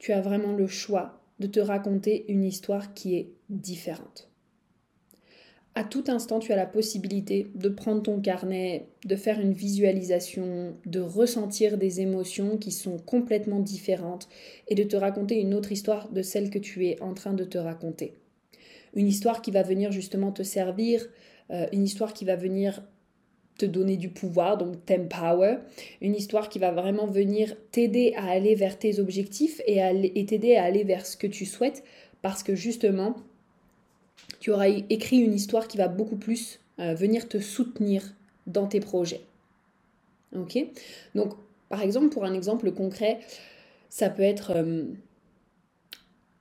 tu 0.00 0.10
as 0.10 0.20
vraiment 0.20 0.52
le 0.52 0.66
choix 0.66 1.20
de 1.38 1.46
te 1.46 1.60
raconter 1.60 2.24
une 2.26 2.42
histoire 2.42 2.94
qui 2.94 3.14
est 3.14 3.32
différente 3.48 4.31
à 5.74 5.84
tout 5.84 6.04
instant, 6.08 6.38
tu 6.38 6.52
as 6.52 6.56
la 6.56 6.66
possibilité 6.66 7.46
de 7.54 7.70
prendre 7.70 8.02
ton 8.02 8.20
carnet, 8.20 8.88
de 9.06 9.16
faire 9.16 9.40
une 9.40 9.54
visualisation, 9.54 10.74
de 10.84 11.00
ressentir 11.00 11.78
des 11.78 12.02
émotions 12.02 12.58
qui 12.58 12.70
sont 12.70 12.98
complètement 12.98 13.60
différentes 13.60 14.28
et 14.68 14.74
de 14.74 14.82
te 14.82 14.96
raconter 14.96 15.40
une 15.40 15.54
autre 15.54 15.72
histoire 15.72 16.10
de 16.10 16.20
celle 16.20 16.50
que 16.50 16.58
tu 16.58 16.86
es 16.86 17.00
en 17.00 17.14
train 17.14 17.32
de 17.32 17.44
te 17.44 17.56
raconter. 17.56 18.14
Une 18.94 19.08
histoire 19.08 19.40
qui 19.40 19.50
va 19.50 19.62
venir 19.62 19.92
justement 19.92 20.30
te 20.30 20.42
servir, 20.42 21.06
euh, 21.50 21.66
une 21.72 21.84
histoire 21.84 22.12
qui 22.12 22.26
va 22.26 22.36
venir 22.36 22.82
te 23.56 23.64
donner 23.64 23.96
du 23.96 24.10
pouvoir, 24.10 24.58
donc 24.58 24.84
t'empower, 24.84 25.56
une 26.02 26.14
histoire 26.14 26.50
qui 26.50 26.58
va 26.58 26.70
vraiment 26.70 27.06
venir 27.06 27.56
t'aider 27.70 28.12
à 28.16 28.30
aller 28.30 28.54
vers 28.54 28.78
tes 28.78 28.98
objectifs 28.98 29.62
et, 29.66 29.78
et 29.78 30.26
t'aider 30.26 30.56
à 30.56 30.64
aller 30.64 30.84
vers 30.84 31.06
ce 31.06 31.16
que 31.16 31.26
tu 31.26 31.46
souhaites 31.46 31.82
parce 32.20 32.42
que 32.42 32.54
justement, 32.54 33.16
tu 34.42 34.50
auras 34.50 34.66
écrit 34.66 35.18
une 35.18 35.34
histoire 35.34 35.68
qui 35.68 35.76
va 35.76 35.86
beaucoup 35.86 36.16
plus 36.16 36.58
euh, 36.80 36.94
venir 36.94 37.28
te 37.28 37.38
soutenir 37.38 38.02
dans 38.48 38.66
tes 38.66 38.80
projets. 38.80 39.20
Ok? 40.36 40.58
Donc, 41.14 41.34
par 41.68 41.80
exemple, 41.80 42.08
pour 42.08 42.24
un 42.24 42.34
exemple 42.34 42.72
concret, 42.72 43.20
ça 43.88 44.10
peut 44.10 44.24
être, 44.24 44.50
euh, 44.56 44.82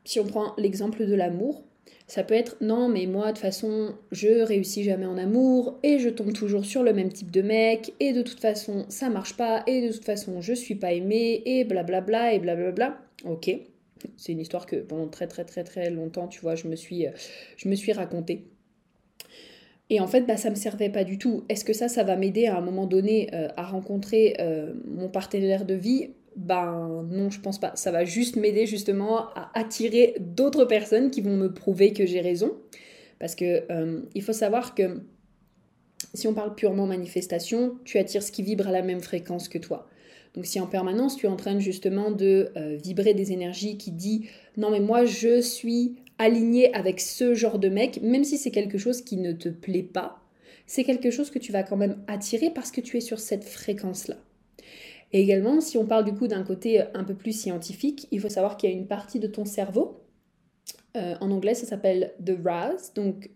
si 0.04 0.20
on 0.20 0.26
prend 0.26 0.56
l'exemple 0.58 1.06
de 1.06 1.14
l'amour, 1.14 1.62
ça 2.08 2.24
peut 2.24 2.34
être 2.34 2.56
non, 2.60 2.90
mais 2.90 3.06
moi, 3.06 3.28
de 3.28 3.32
toute 3.34 3.38
façon, 3.38 3.94
je 4.12 4.42
réussis 4.42 4.84
jamais 4.84 5.06
en 5.06 5.20
amour 5.20 5.78
et 5.84 6.00
je 6.00 6.10
tombe 6.10 6.34
toujours 6.34 6.66
sur 6.66 6.82
le 6.82 6.94
même 6.94 7.14
type 7.14 7.30
de 7.30 7.44
mec 7.44 7.94
et 8.00 8.14
de 8.14 8.24
toute 8.24 8.40
façon, 8.40 8.88
ça 8.90 9.10
marche 9.10 9.38
pas 9.38 9.62
et 9.68 9.88
de 9.88 9.94
toute 9.94 10.06
façon, 10.06 10.42
je 10.42 10.54
suis 10.54 10.74
pas 10.74 10.92
aimée 10.92 11.44
et 11.46 11.66
blablabla 11.66 12.34
et 12.34 12.40
blablabla. 12.40 12.98
Ok? 13.26 13.52
C'est 14.18 14.32
une 14.32 14.40
histoire 14.40 14.66
que 14.66 14.78
pendant 14.78 15.08
très 15.08 15.28
très 15.28 15.46
très 15.46 15.64
très 15.64 15.90
longtemps, 15.90 16.28
tu 16.28 16.42
vois, 16.42 16.56
je 16.56 16.68
me 16.68 16.76
suis, 16.76 17.08
euh, 17.08 17.12
je 17.58 17.70
me 17.70 17.76
suis 17.76 17.94
racontée. 17.94 18.48
Et 19.90 20.00
en 20.00 20.08
fait, 20.08 20.22
bah, 20.22 20.38
ça 20.38 20.50
ne 20.50 20.56
me 20.56 20.60
servait 20.60 20.90
pas 20.90 21.04
du 21.04 21.18
tout. 21.18 21.44
Est-ce 21.50 21.66
que 21.66 21.74
ça, 21.74 21.90
ça 21.90 22.04
va 22.04 22.16
m'aider 22.16 22.48
à 22.48 22.58
un 22.58 22.62
moment 22.62 22.86
donné 22.86 23.30
euh, 23.34 23.50
à 23.58 23.64
rencontrer 23.64 24.36
euh, 24.40 24.74
mon 24.86 25.10
partenaire 25.10 25.66
de 25.66 25.74
vie? 25.74 26.12
Ben 26.38 27.06
non, 27.10 27.30
je 27.30 27.42
pense 27.42 27.60
pas. 27.60 27.76
Ça 27.76 27.92
va 27.92 28.06
juste 28.06 28.38
m'aider 28.38 28.66
justement 28.66 29.28
à 29.36 29.52
attirer 29.54 30.16
d'autres 30.20 30.64
personnes 30.64 31.12
qui 31.12 31.20
vont 31.20 31.36
me 31.36 31.54
prouver 31.54 31.92
que 31.92 32.06
j'ai 32.06 32.22
raison. 32.22 32.58
Parce 33.20 33.36
que 33.36 33.68
il 34.16 34.24
faut 34.24 34.34
savoir 34.34 34.74
que 34.74 35.02
si 36.14 36.28
on 36.28 36.34
parle 36.34 36.56
purement 36.56 36.88
manifestation, 36.88 37.78
tu 37.84 37.98
attires 37.98 38.24
ce 38.24 38.32
qui 38.32 38.44
vibre 38.44 38.68
à 38.68 38.72
la 38.72 38.82
même 38.82 39.02
fréquence 39.02 39.48
que 39.48 39.58
toi. 39.58 39.88
Donc 40.36 40.46
si 40.46 40.60
en 40.60 40.68
permanence 40.68 41.18
tu 41.18 41.26
es 41.26 41.30
en 41.30 41.36
train 41.36 41.60
justement 41.60 42.10
de 42.10 42.52
vibrer 42.84 43.14
des 43.14 43.34
énergies 43.34 43.78
qui 43.78 43.92
dit 43.92 44.28
non 44.56 44.72
mais 44.72 44.80
moi 44.80 45.04
je 45.06 45.42
suis 45.42 45.98
aligné 46.22 46.74
avec 46.74 47.02
ce 47.02 47.34
genre 47.34 47.58
de 47.58 47.68
mec, 47.68 48.00
même 48.02 48.24
si 48.24 48.38
c'est 48.38 48.52
quelque 48.52 48.78
chose 48.78 49.02
qui 49.02 49.18
ne 49.18 49.32
te 49.32 49.50
plaît 49.50 49.84
pas, 49.84 50.22
c'est 50.68 50.84
quelque 50.84 51.10
chose 51.10 51.32
que 51.32 51.40
tu 51.40 51.52
vas 51.52 51.64
quand 51.64 51.78
même 51.78 51.98
attirer 52.08 52.52
parce 52.52 52.72
que 52.72 52.80
tu 52.80 52.98
es 52.98 53.02
sur 53.02 53.20
cette 53.20 53.44
fréquence-là. 53.44 54.18
Et 55.14 55.22
également, 55.22 55.60
si 55.60 55.78
on 55.78 55.86
parle 55.86 56.06
du 56.06 56.14
coup 56.14 56.28
d'un 56.28 56.44
côté 56.44 56.84
un 56.94 57.04
peu 57.04 57.16
plus 57.16 57.34
scientifique, 57.34 58.08
il 58.12 58.20
faut 58.20 58.30
savoir 58.30 58.56
qu'il 58.56 58.70
y 58.70 58.74
a 58.74 58.76
une 58.76 58.88
partie 58.88 59.20
de 59.20 59.28
ton 59.28 59.46
cerveau, 59.46 60.00
euh, 60.96 61.16
en 61.20 61.32
anglais 61.32 61.56
ça 61.56 61.66
s'appelle 61.66 62.14
the 62.24 62.34
RAS, 62.44 62.92
donc 62.96 63.32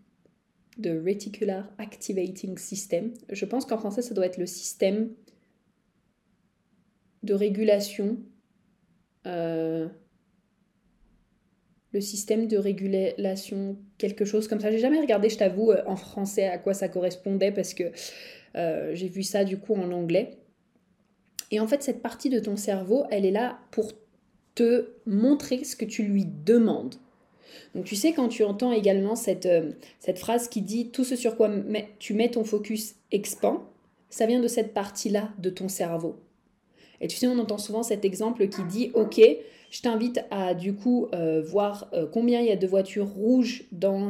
the 0.82 0.92
Reticular 1.06 1.68
Activating 1.78 2.58
System. 2.58 3.14
Je 3.30 3.46
pense 3.46 3.66
qu'en 3.66 3.78
français 3.78 4.02
ça 4.04 4.14
doit 4.14 4.28
être 4.28 4.38
le 4.38 4.46
système 4.46 5.10
de 7.26 7.34
régulation 7.34 8.18
euh, 9.26 9.88
le 11.92 12.02
système 12.02 12.48
de 12.48 12.58
régulation, 12.58 13.78
quelque 13.98 14.26
chose 14.26 14.50
comme 14.50 14.60
ça. 14.60 14.70
J'ai 14.70 14.80
jamais 14.80 15.00
regardé, 15.00 15.30
je 15.30 15.38
t'avoue, 15.38 15.72
euh, 15.72 15.82
en 15.86 15.96
français 15.96 16.46
à 16.46 16.58
quoi 16.58 16.74
ça 16.74 16.90
correspondait 16.90 17.54
parce 17.54 17.74
que 17.74 17.86
euh, 18.58 18.94
j'ai 18.94 19.08
vu 19.08 19.24
ça 19.24 19.46
du 19.46 19.58
coup 19.58 19.76
en 19.76 19.92
anglais. 19.92 20.38
Et 21.52 21.62
en 21.62 21.68
fait, 21.68 21.84
cette 21.84 22.02
partie 22.02 22.30
de 22.30 22.40
ton 22.40 22.58
cerveau, 22.58 23.06
elle 23.12 23.26
est 23.26 23.32
là 23.32 23.60
pour 23.72 23.94
te 24.56 24.90
montrer 25.06 25.64
ce 25.64 25.78
que 25.78 25.86
tu 25.86 26.04
lui 26.04 26.26
demandes. 26.26 26.96
Donc 27.74 27.86
tu 27.86 27.96
sais, 27.96 28.12
quand 28.12 28.28
tu 28.28 28.44
entends 28.44 28.74
également 28.74 29.16
cette, 29.16 29.48
cette 30.00 30.20
phrase 30.20 30.50
qui 30.50 30.62
dit 30.62 30.92
tout 30.92 31.06
ce 31.06 31.16
sur 31.16 31.38
quoi 31.38 31.50
tu 32.00 32.14
mets 32.14 32.30
ton 32.30 32.44
focus 32.44 32.96
expand, 33.12 33.60
ça 34.10 34.26
vient 34.26 34.42
de 34.42 34.48
cette 34.48 34.74
partie-là 34.74 35.30
de 35.40 35.50
ton 35.50 35.70
cerveau. 35.70 36.20
Et 37.02 37.08
tu 37.08 37.18
sais, 37.18 37.28
on 37.28 37.38
entend 37.40 37.58
souvent 37.58 37.84
cet 37.84 38.06
exemple 38.06 38.48
qui 38.48 38.64
dit, 38.64 38.92
ok, 38.94 39.22
je 39.72 39.82
t'invite 39.82 40.22
à 40.32 40.54
du 40.54 40.74
coup 40.74 41.08
euh, 41.14 41.42
voir 41.42 41.90
euh, 41.94 42.06
combien 42.12 42.40
il 42.40 42.48
y 42.48 42.52
a 42.52 42.56
de 42.56 42.68
voitures 42.68 43.08
rouges 43.08 43.64
dans, 43.72 44.10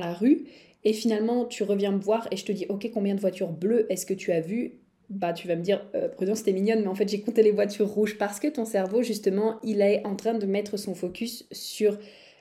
la 0.00 0.12
rue. 0.12 0.46
Et 0.84 0.92
finalement, 0.92 1.44
tu 1.44 1.62
reviens 1.62 1.92
me 1.92 2.00
voir 2.00 2.28
et 2.30 2.36
je 2.36 2.44
te 2.44 2.52
dis, 2.52 2.66
ok, 2.68 2.90
combien 2.92 3.14
de 3.14 3.20
voitures 3.20 3.52
bleues 3.52 3.86
est-ce 3.88 4.06
que 4.06 4.14
tu 4.14 4.32
as 4.32 4.40
vu 4.40 4.80
bah, 5.08 5.32
tu 5.32 5.46
vas 5.46 5.54
me 5.54 5.62
dire, 5.62 5.86
euh, 5.94 6.08
Prudence, 6.08 6.38
c'était 6.38 6.52
mignonne, 6.52 6.80
mais 6.80 6.88
en 6.88 6.96
fait, 6.96 7.08
j'ai 7.08 7.20
compté 7.20 7.44
les 7.44 7.52
voitures 7.52 7.86
rouges 7.86 8.18
parce 8.18 8.40
que 8.40 8.48
ton 8.48 8.64
cerveau, 8.64 9.04
justement, 9.04 9.60
il 9.62 9.80
est 9.80 10.04
en 10.04 10.16
train 10.16 10.34
de 10.34 10.46
mettre 10.46 10.76
son 10.76 10.96
focus 10.96 11.46
sur 11.52 11.96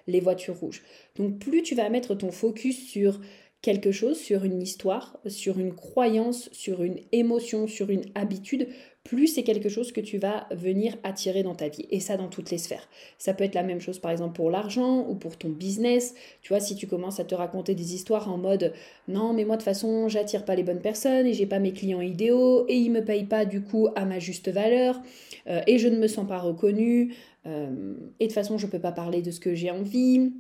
les 0.07 0.19
voitures 0.19 0.57
rouges. 0.57 0.81
Donc, 1.15 1.38
plus 1.38 1.62
tu 1.62 1.75
vas 1.75 1.88
mettre 1.89 2.15
ton 2.15 2.31
focus 2.31 2.88
sur 2.89 3.19
quelque 3.65 3.91
chose, 3.91 4.19
sur 4.19 4.43
une 4.43 4.62
histoire, 4.62 5.17
sur 5.25 5.57
une 5.57 5.74
croyance, 5.74 6.50
sur 6.51 6.84
une 6.84 7.00
émotion, 7.12 7.65
sur 7.65 7.89
une 7.89 8.03
habitude, 8.13 8.67
plus 9.03 9.25
c'est 9.25 9.41
quelque 9.41 9.69
chose 9.69 9.91
que 9.91 10.01
tu 10.01 10.19
vas 10.19 10.45
venir 10.51 10.95
attirer 11.01 11.41
dans 11.41 11.55
ta 11.55 11.69
vie. 11.69 11.88
Et 11.89 12.00
ça 12.00 12.15
dans 12.15 12.27
toutes 12.27 12.51
les 12.51 12.60
sphères. 12.60 12.88
Ça 13.17 13.34
peut 13.34 13.43
être 13.43 13.55
la 13.55 13.63
même 13.63 13.81
chose 13.81 13.98
par 13.98 14.12
exemple 14.12 14.36
pour 14.36 14.51
l'argent 14.51 15.07
ou 15.10 15.15
pour 15.15 15.36
ton 15.36 15.50
business. 15.50 16.13
Tu 16.43 16.50
vois, 16.50 16.60
si 16.60 16.75
tu 16.75 16.86
commences 16.86 17.19
à 17.19 17.24
te 17.24 17.34
raconter 17.34 17.74
des 17.74 17.95
histoires 17.95 18.31
en 18.31 18.38
mode 18.38 18.72
non, 19.07 19.34
mais 19.34 19.45
moi 19.45 19.55
de 19.55 19.62
toute 19.62 19.65
façon, 19.65 20.10
j'attire 20.10 20.45
pas 20.45 20.53
les 20.53 20.63
bonnes 20.63 20.81
personnes 20.81 21.25
et 21.25 21.34
j'ai 21.34 21.48
pas 21.48 21.57
mes 21.57 21.74
clients 21.74 22.01
idéaux 22.01 22.67
et 22.67 22.75
ils 22.75 22.91
me 22.91 23.03
payent 23.03 23.25
pas 23.25 23.45
du 23.45 23.63
coup 23.63 23.88
à 23.95 24.05
ma 24.05 24.19
juste 24.19 24.50
valeur 24.50 25.01
euh, 25.48 25.62
et 25.65 25.79
je 25.79 25.88
ne 25.88 25.98
me 25.98 26.07
sens 26.07 26.27
pas 26.27 26.38
reconnue 26.38 27.15
euh, 27.48 27.95
et 28.19 28.25
de 28.25 28.29
toute 28.29 28.34
façon, 28.34 28.60
je 28.60 28.67
peux 28.67 28.79
pas 28.79 28.91
parler 28.91 29.24
de 29.24 29.31
ce 29.31 29.39
que 29.39 29.55
j'ai 29.55 29.72
envie, 29.72 30.34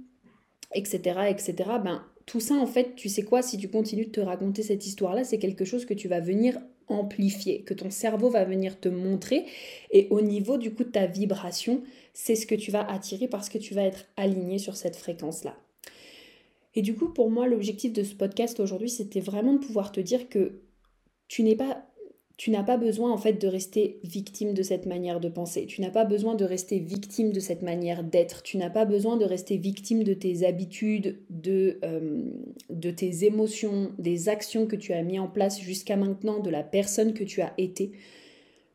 etc., 0.75 1.21
etc. 1.29 1.55
Ben, 1.83 2.03
tout 2.25 2.39
ça, 2.39 2.55
en 2.55 2.65
fait, 2.65 2.95
tu 2.95 3.07
sais 3.07 3.23
quoi, 3.23 3.41
si 3.41 3.57
tu 3.57 3.69
continues 3.69 4.05
de 4.05 4.11
te 4.11 4.19
raconter 4.19 4.63
cette 4.63 4.85
histoire-là, 4.85 5.23
c'est 5.23 5.37
quelque 5.37 5.65
chose 5.65 5.85
que 5.85 5.93
tu 5.93 6.07
vas 6.07 6.19
venir 6.19 6.59
amplifier, 6.87 7.61
que 7.61 7.73
ton 7.73 7.89
cerveau 7.89 8.29
va 8.29 8.45
venir 8.45 8.79
te 8.79 8.89
montrer. 8.89 9.45
Et 9.91 10.07
au 10.09 10.21
niveau 10.21 10.57
du 10.57 10.73
coup 10.73 10.83
de 10.83 10.89
ta 10.89 11.05
vibration, 11.05 11.83
c'est 12.13 12.35
ce 12.35 12.45
que 12.45 12.55
tu 12.55 12.71
vas 12.71 12.89
attirer 12.89 13.27
parce 13.27 13.49
que 13.49 13.57
tu 13.57 13.73
vas 13.73 13.83
être 13.83 14.05
aligné 14.17 14.57
sur 14.57 14.75
cette 14.75 14.95
fréquence-là. 14.95 15.55
Et 16.75 16.81
du 16.81 16.95
coup, 16.95 17.09
pour 17.09 17.31
moi, 17.31 17.47
l'objectif 17.47 17.93
de 17.93 18.03
ce 18.03 18.13
podcast 18.13 18.59
aujourd'hui, 18.59 18.89
c'était 18.89 19.21
vraiment 19.21 19.53
de 19.53 19.59
pouvoir 19.59 19.91
te 19.91 19.99
dire 19.99 20.27
que 20.29 20.59
tu 21.27 21.43
n'es 21.43 21.55
pas 21.55 21.85
tu 22.37 22.51
n'as 22.51 22.63
pas 22.63 22.75
besoin 22.75 23.11
en 23.11 23.17
fait 23.17 23.33
de 23.33 23.47
rester 23.47 23.99
victime 24.03 24.53
de 24.53 24.61
cette 24.61 24.85
manière 24.85 25.21
de 25.21 25.29
penser. 25.29 25.65
Tu 25.67 25.79
n'as 25.81 25.89
pas 25.89 26.03
besoin 26.03 26.35
de 26.35 26.43
rester 26.43 26.79
victime 26.79 27.31
de 27.31 27.39
cette 27.39 27.61
manière 27.61 28.03
d'être. 28.03 28.43
Tu 28.43 28.57
n'as 28.57 28.69
pas 28.69 28.83
besoin 28.83 29.15
de 29.15 29.23
rester 29.23 29.57
victime 29.57 30.03
de 30.03 30.13
tes 30.13 30.45
habitudes, 30.45 31.17
de, 31.29 31.79
euh, 31.85 32.29
de 32.69 32.91
tes 32.91 33.23
émotions, 33.23 33.91
des 33.99 34.27
actions 34.27 34.67
que 34.67 34.75
tu 34.75 34.91
as 34.91 35.01
mis 35.01 35.17
en 35.17 35.29
place 35.29 35.61
jusqu'à 35.61 35.95
maintenant, 35.95 36.39
de 36.39 36.49
la 36.49 36.63
personne 36.63 37.13
que 37.13 37.23
tu 37.23 37.41
as 37.41 37.53
été. 37.57 37.93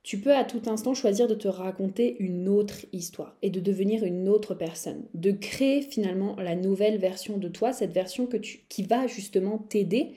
Tu 0.03 0.17
peux 0.19 0.35
à 0.35 0.45
tout 0.45 0.63
instant 0.67 0.95
choisir 0.95 1.29
de 1.29 1.35
te 1.35 1.47
raconter 1.47 2.17
une 2.19 2.49
autre 2.49 2.87
histoire 2.95 3.37
et 3.43 3.51
de 3.51 3.61
devenir 3.61 4.05
une 4.05 4.31
autre 4.31 4.55
personne, 4.55 5.05
de 5.13 5.31
créer 5.31 5.83
finalement 5.83 6.35
la 6.37 6.57
nouvelle 6.57 6.97
version 6.97 7.37
de 7.37 7.49
toi, 7.49 7.75
cette 7.75 7.93
version 7.93 8.27
que 8.27 8.39
tu, 8.39 8.61
qui 8.71 8.83
va 8.85 9.07
justement 9.07 9.59
t'aider 9.59 10.13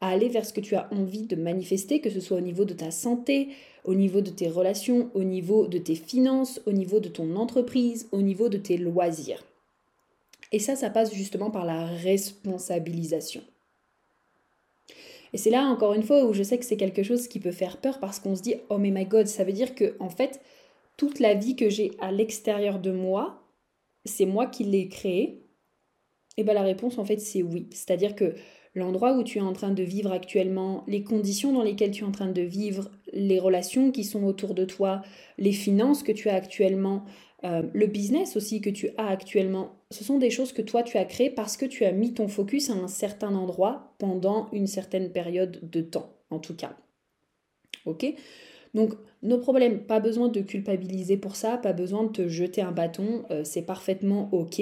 à 0.00 0.08
aller 0.08 0.28
vers 0.28 0.44
ce 0.44 0.52
que 0.52 0.60
tu 0.60 0.74
as 0.74 0.92
envie 0.92 1.26
de 1.26 1.36
manifester, 1.36 2.00
que 2.00 2.10
ce 2.10 2.20
soit 2.20 2.36
au 2.36 2.42
niveau 2.42 2.64
de 2.64 2.74
ta 2.74 2.90
santé, 2.90 3.48
au 3.84 3.94
niveau 3.94 4.20
de 4.20 4.30
tes 4.30 4.48
relations, 4.48 5.10
au 5.14 5.24
niveau 5.24 5.68
de 5.68 5.78
tes 5.78 5.94
finances, 5.94 6.60
au 6.66 6.72
niveau 6.72 7.00
de 7.00 7.08
ton 7.08 7.36
entreprise, 7.36 8.08
au 8.12 8.20
niveau 8.20 8.48
de 8.48 8.58
tes 8.58 8.76
loisirs. 8.76 9.42
Et 10.52 10.58
ça, 10.58 10.76
ça 10.76 10.90
passe 10.90 11.14
justement 11.14 11.50
par 11.50 11.64
la 11.64 11.86
responsabilisation. 11.86 13.42
Et 15.32 15.38
c'est 15.38 15.50
là, 15.50 15.64
encore 15.64 15.94
une 15.94 16.02
fois, 16.02 16.24
où 16.24 16.32
je 16.32 16.42
sais 16.42 16.58
que 16.58 16.64
c'est 16.64 16.76
quelque 16.76 17.02
chose 17.02 17.28
qui 17.28 17.40
peut 17.40 17.52
faire 17.52 17.78
peur 17.78 17.98
parce 17.98 18.20
qu'on 18.20 18.36
se 18.36 18.42
dit, 18.42 18.54
oh 18.68 18.78
mais 18.78 18.90
my 18.90 19.04
god, 19.06 19.26
ça 19.26 19.44
veut 19.44 19.52
dire 19.52 19.74
que, 19.74 19.96
en 19.98 20.08
fait, 20.08 20.40
toute 20.96 21.20
la 21.20 21.34
vie 21.34 21.56
que 21.56 21.68
j'ai 21.68 21.92
à 22.00 22.12
l'extérieur 22.12 22.78
de 22.78 22.90
moi, 22.90 23.42
c'est 24.04 24.26
moi 24.26 24.46
qui 24.46 24.64
l'ai 24.64 24.88
créée. 24.88 25.42
Et 26.36 26.44
bien 26.44 26.54
la 26.54 26.62
réponse, 26.62 26.98
en 26.98 27.04
fait, 27.04 27.18
c'est 27.18 27.42
oui. 27.42 27.66
C'est-à-dire 27.70 28.14
que 28.14 28.34
l'endroit 28.76 29.16
où 29.16 29.24
tu 29.24 29.38
es 29.38 29.40
en 29.40 29.54
train 29.54 29.70
de 29.70 29.82
vivre 29.82 30.12
actuellement, 30.12 30.84
les 30.86 31.02
conditions 31.02 31.52
dans 31.52 31.62
lesquelles 31.62 31.90
tu 31.90 32.04
es 32.04 32.06
en 32.06 32.12
train 32.12 32.30
de 32.30 32.42
vivre, 32.42 32.90
les 33.12 33.40
relations 33.40 33.90
qui 33.90 34.04
sont 34.04 34.22
autour 34.22 34.54
de 34.54 34.64
toi, 34.64 35.02
les 35.38 35.52
finances 35.52 36.02
que 36.02 36.12
tu 36.12 36.28
as 36.28 36.34
actuellement, 36.34 37.04
euh, 37.44 37.62
le 37.72 37.86
business 37.86 38.36
aussi 38.36 38.60
que 38.60 38.70
tu 38.70 38.90
as 38.98 39.08
actuellement, 39.08 39.76
ce 39.90 40.04
sont 40.04 40.18
des 40.18 40.30
choses 40.30 40.52
que 40.52 40.62
toi 40.62 40.82
tu 40.82 40.98
as 40.98 41.04
créées 41.04 41.30
parce 41.30 41.56
que 41.56 41.66
tu 41.66 41.84
as 41.84 41.92
mis 41.92 42.12
ton 42.12 42.28
focus 42.28 42.70
à 42.70 42.74
un 42.74 42.88
certain 42.88 43.34
endroit 43.34 43.94
pendant 43.98 44.48
une 44.52 44.66
certaine 44.66 45.10
période 45.10 45.58
de 45.62 45.80
temps, 45.80 46.14
en 46.30 46.38
tout 46.38 46.54
cas. 46.54 46.76
Ok? 47.86 48.04
Donc, 48.74 48.92
nos 49.22 49.38
problèmes, 49.38 49.80
pas 49.80 50.00
besoin 50.00 50.28
de 50.28 50.42
culpabiliser 50.42 51.16
pour 51.16 51.34
ça, 51.34 51.56
pas 51.56 51.72
besoin 51.72 52.04
de 52.04 52.10
te 52.10 52.28
jeter 52.28 52.60
un 52.60 52.72
bâton, 52.72 53.24
euh, 53.30 53.42
c'est 53.42 53.62
parfaitement 53.62 54.28
ok. 54.32 54.60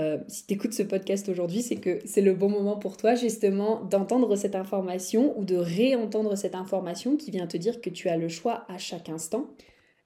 Euh, 0.00 0.18
si 0.28 0.46
tu 0.46 0.54
écoutes 0.54 0.72
ce 0.72 0.82
podcast 0.82 1.28
aujourd'hui, 1.28 1.60
c'est 1.60 1.76
que 1.76 1.98
c'est 2.06 2.22
le 2.22 2.32
bon 2.32 2.48
moment 2.48 2.76
pour 2.76 2.96
toi 2.96 3.14
justement 3.14 3.84
d'entendre 3.84 4.34
cette 4.34 4.54
information 4.54 5.38
ou 5.38 5.44
de 5.44 5.56
réentendre 5.56 6.36
cette 6.38 6.54
information 6.54 7.16
qui 7.16 7.30
vient 7.30 7.46
te 7.46 7.58
dire 7.58 7.80
que 7.80 7.90
tu 7.90 8.08
as 8.08 8.16
le 8.16 8.28
choix 8.28 8.64
à 8.68 8.78
chaque 8.78 9.10
instant. 9.10 9.46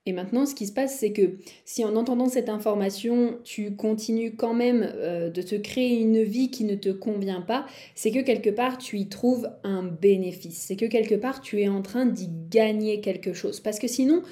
Et 0.07 0.13
maintenant, 0.13 0.45
ce 0.47 0.55
qui 0.55 0.67
se 0.67 0.73
passe, 0.73 0.99
c'est 0.99 1.13
que 1.13 1.37
si 1.65 1.85
en 1.85 1.97
entendant 1.97 2.29
cette 2.29 2.49
information, 2.49 3.39
tu 3.45 3.75
continues 3.75 4.35
quand 4.37 4.53
même 4.53 4.83
euh, 4.97 5.31
de 5.31 5.41
te 5.41 5.55
créer 5.55 5.99
une 5.99 6.23
vie 6.23 6.51
qui 6.51 6.65
ne 6.65 6.75
te 6.75 6.91
convient 6.91 7.41
pas, 7.41 7.65
c'est 7.95 8.11
que 8.11 8.21
quelque 8.21 8.51
part, 8.51 8.77
tu 8.77 8.99
y 8.99 9.09
trouves 9.09 9.49
un 9.63 9.83
bénéfice. 9.83 10.59
C'est 10.59 10.77
que 10.77 10.87
quelque 10.87 11.15
part, 11.15 11.41
tu 11.41 11.63
es 11.63 11.69
en 11.69 11.81
train 11.81 12.05
d'y 12.05 12.29
gagner 12.51 13.01
quelque 13.01 13.33
chose. 13.33 13.61
Parce 13.61 13.79
que 13.79 13.89
sinon, 13.89 14.23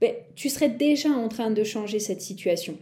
ben, 0.00 0.12
tu 0.34 0.50
serais 0.50 0.68
déjà 0.68 1.10
en 1.10 1.28
train 1.28 1.50
de 1.50 1.64
changer 1.64 2.00
cette 2.00 2.20
situation. 2.20 2.76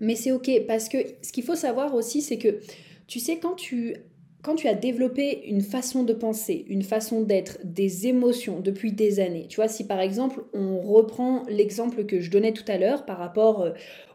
Mais 0.00 0.16
c'est 0.16 0.32
ok 0.32 0.50
parce 0.66 0.88
que 0.88 0.98
ce 1.22 1.32
qu'il 1.32 1.44
faut 1.44 1.54
savoir 1.54 1.94
aussi, 1.94 2.22
c'est 2.22 2.38
que 2.38 2.60
tu 3.06 3.20
sais, 3.20 3.38
quand 3.38 3.54
tu, 3.54 3.96
quand 4.42 4.54
tu 4.54 4.68
as 4.68 4.74
développé 4.74 5.44
une 5.46 5.60
façon 5.60 6.02
de 6.02 6.12
penser, 6.12 6.64
une 6.68 6.82
façon 6.82 7.22
d'être, 7.22 7.58
des 7.64 8.06
émotions 8.06 8.60
depuis 8.60 8.92
des 8.92 9.20
années, 9.20 9.46
tu 9.48 9.56
vois, 9.56 9.68
si 9.68 9.86
par 9.86 10.00
exemple 10.00 10.44
on 10.52 10.80
reprend 10.80 11.42
l'exemple 11.48 12.04
que 12.06 12.20
je 12.20 12.30
donnais 12.30 12.52
tout 12.52 12.64
à 12.68 12.78
l'heure 12.78 13.04
par 13.04 13.18
rapport 13.18 13.62
euh, 13.62 13.70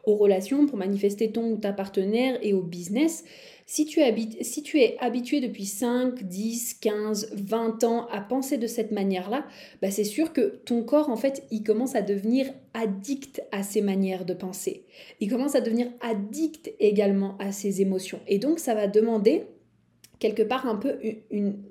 aux 0.05 0.15
relations 0.15 0.65
pour 0.65 0.77
manifester 0.77 1.31
ton 1.31 1.51
ou 1.51 1.57
ta 1.57 1.73
partenaire 1.73 2.37
et 2.41 2.53
au 2.53 2.61
business, 2.61 3.23
si 3.71 3.85
tu, 3.85 3.99
es 3.99 4.97
habitué 4.99 5.41
depuis 5.41 5.67
5, 5.67 6.23
10, 6.23 6.73
15, 6.81 7.29
20 7.33 7.83
ans 7.83 8.07
à 8.07 8.19
penser 8.19 8.57
de 8.57 8.65
cette 8.65 8.89
manière-là, 8.89 9.45
bah 9.79 9.91
c'est 9.91 10.03
sûr 10.03 10.33
que 10.33 10.59
ton 10.65 10.81
corps, 10.81 11.11
en 11.11 11.15
fait, 11.15 11.43
il 11.51 11.61
commence 11.61 11.93
à 11.93 12.01
devenir 12.01 12.51
addict 12.73 13.43
à 13.51 13.61
ces 13.61 13.81
manières 13.83 14.25
de 14.25 14.33
penser. 14.33 14.87
Il 15.19 15.29
commence 15.29 15.53
à 15.53 15.61
devenir 15.61 15.85
addict 16.01 16.73
également 16.79 17.37
à 17.37 17.51
ses 17.51 17.79
émotions. 17.79 18.19
Et 18.25 18.39
donc, 18.39 18.57
ça 18.57 18.73
va 18.73 18.87
demander 18.87 19.43
quelque 20.17 20.41
part 20.41 20.67
un 20.67 20.75
peu 20.75 20.97
une 21.29 21.61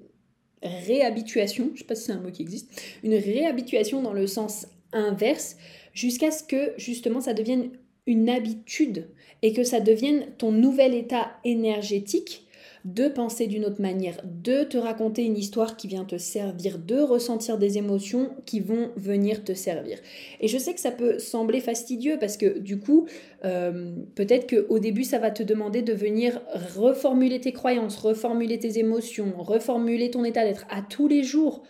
réhabituation, 0.63 1.73
je 1.75 1.81
sais 1.81 1.85
pas 1.85 1.97
si 1.97 2.05
c'est 2.05 2.13
un 2.13 2.21
mot 2.21 2.31
qui 2.31 2.43
existe, 2.43 2.81
une 3.03 3.15
réhabituation 3.15 4.03
dans 4.03 4.13
le 4.13 4.29
sens 4.29 4.69
inverse, 4.93 5.57
jusqu'à 5.93 6.31
ce 6.31 6.45
que 6.45 6.75
justement 6.77 7.21
ça 7.21 7.35
devienne 7.35 7.73
une 8.09 8.29
habitude 8.29 9.07
et 9.43 9.53
que 9.53 9.63
ça 9.63 9.79
devienne 9.79 10.27
ton 10.39 10.51
nouvel 10.51 10.95
état 10.95 11.31
énergétique 11.45 12.49
de 12.85 13.09
penser 13.09 13.49
d'une 13.49 13.65
autre 13.65 13.83
manière, 13.83 14.19
de 14.25 14.65
te 14.65 14.79
raconter 14.79 15.25
une 15.25 15.37
histoire 15.37 15.77
qui 15.77 15.89
vient 15.89 16.05
te 16.05 16.17
servir, 16.17 16.79
de 16.79 16.99
ressentir 17.01 17.59
des 17.59 17.77
émotions 17.77 18.31
qui 18.47 18.61
vont 18.61 18.91
venir 18.97 19.45
te 19.45 19.53
servir. 19.53 19.99
Et 20.41 20.49
je 20.49 20.57
sais 20.57 20.73
que 20.73 20.81
ça 20.81 20.91
peut 20.91 21.19
sembler 21.19 21.61
fastidieux 21.61 22.17
parce 22.19 22.37
que 22.37 22.59
du 22.59 22.79
coup, 22.79 23.07
euh, 23.45 23.95
peut-être 24.15 24.49
qu'au 24.49 24.79
début, 24.79 25.05
ça 25.05 25.19
va 25.19 25.31
te 25.31 25.43
demander 25.43 25.83
de 25.83 25.93
venir 25.93 26.41
reformuler 26.77 27.41
tes 27.41 27.53
croyances, 27.53 27.97
reformuler 27.97 28.59
tes 28.59 28.79
émotions, 28.79 29.35
reformuler 29.37 30.11
ton 30.11 30.25
état 30.25 30.45
d'être 30.45 30.67
à 30.71 30.81
tous 30.81 31.09
les 31.09 31.25
jours, 31.25 31.65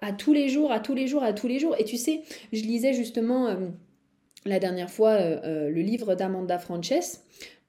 à 0.00 0.12
tous 0.12 0.32
les 0.32 0.48
jours, 0.48 0.72
à 0.72 0.80
tous 0.80 0.94
les 0.94 1.06
jours, 1.06 1.22
à 1.22 1.32
tous 1.32 1.46
les 1.46 1.60
jours. 1.60 1.76
Et 1.78 1.84
tu 1.84 1.96
sais, 1.96 2.22
je 2.52 2.62
lisais 2.62 2.92
justement... 2.92 3.46
Euh, 3.46 3.68
la 4.44 4.58
dernière 4.58 4.90
fois 4.90 5.12
euh, 5.12 5.68
le 5.68 5.80
livre 5.80 6.14
d'Amanda 6.14 6.58
Frances 6.58 7.20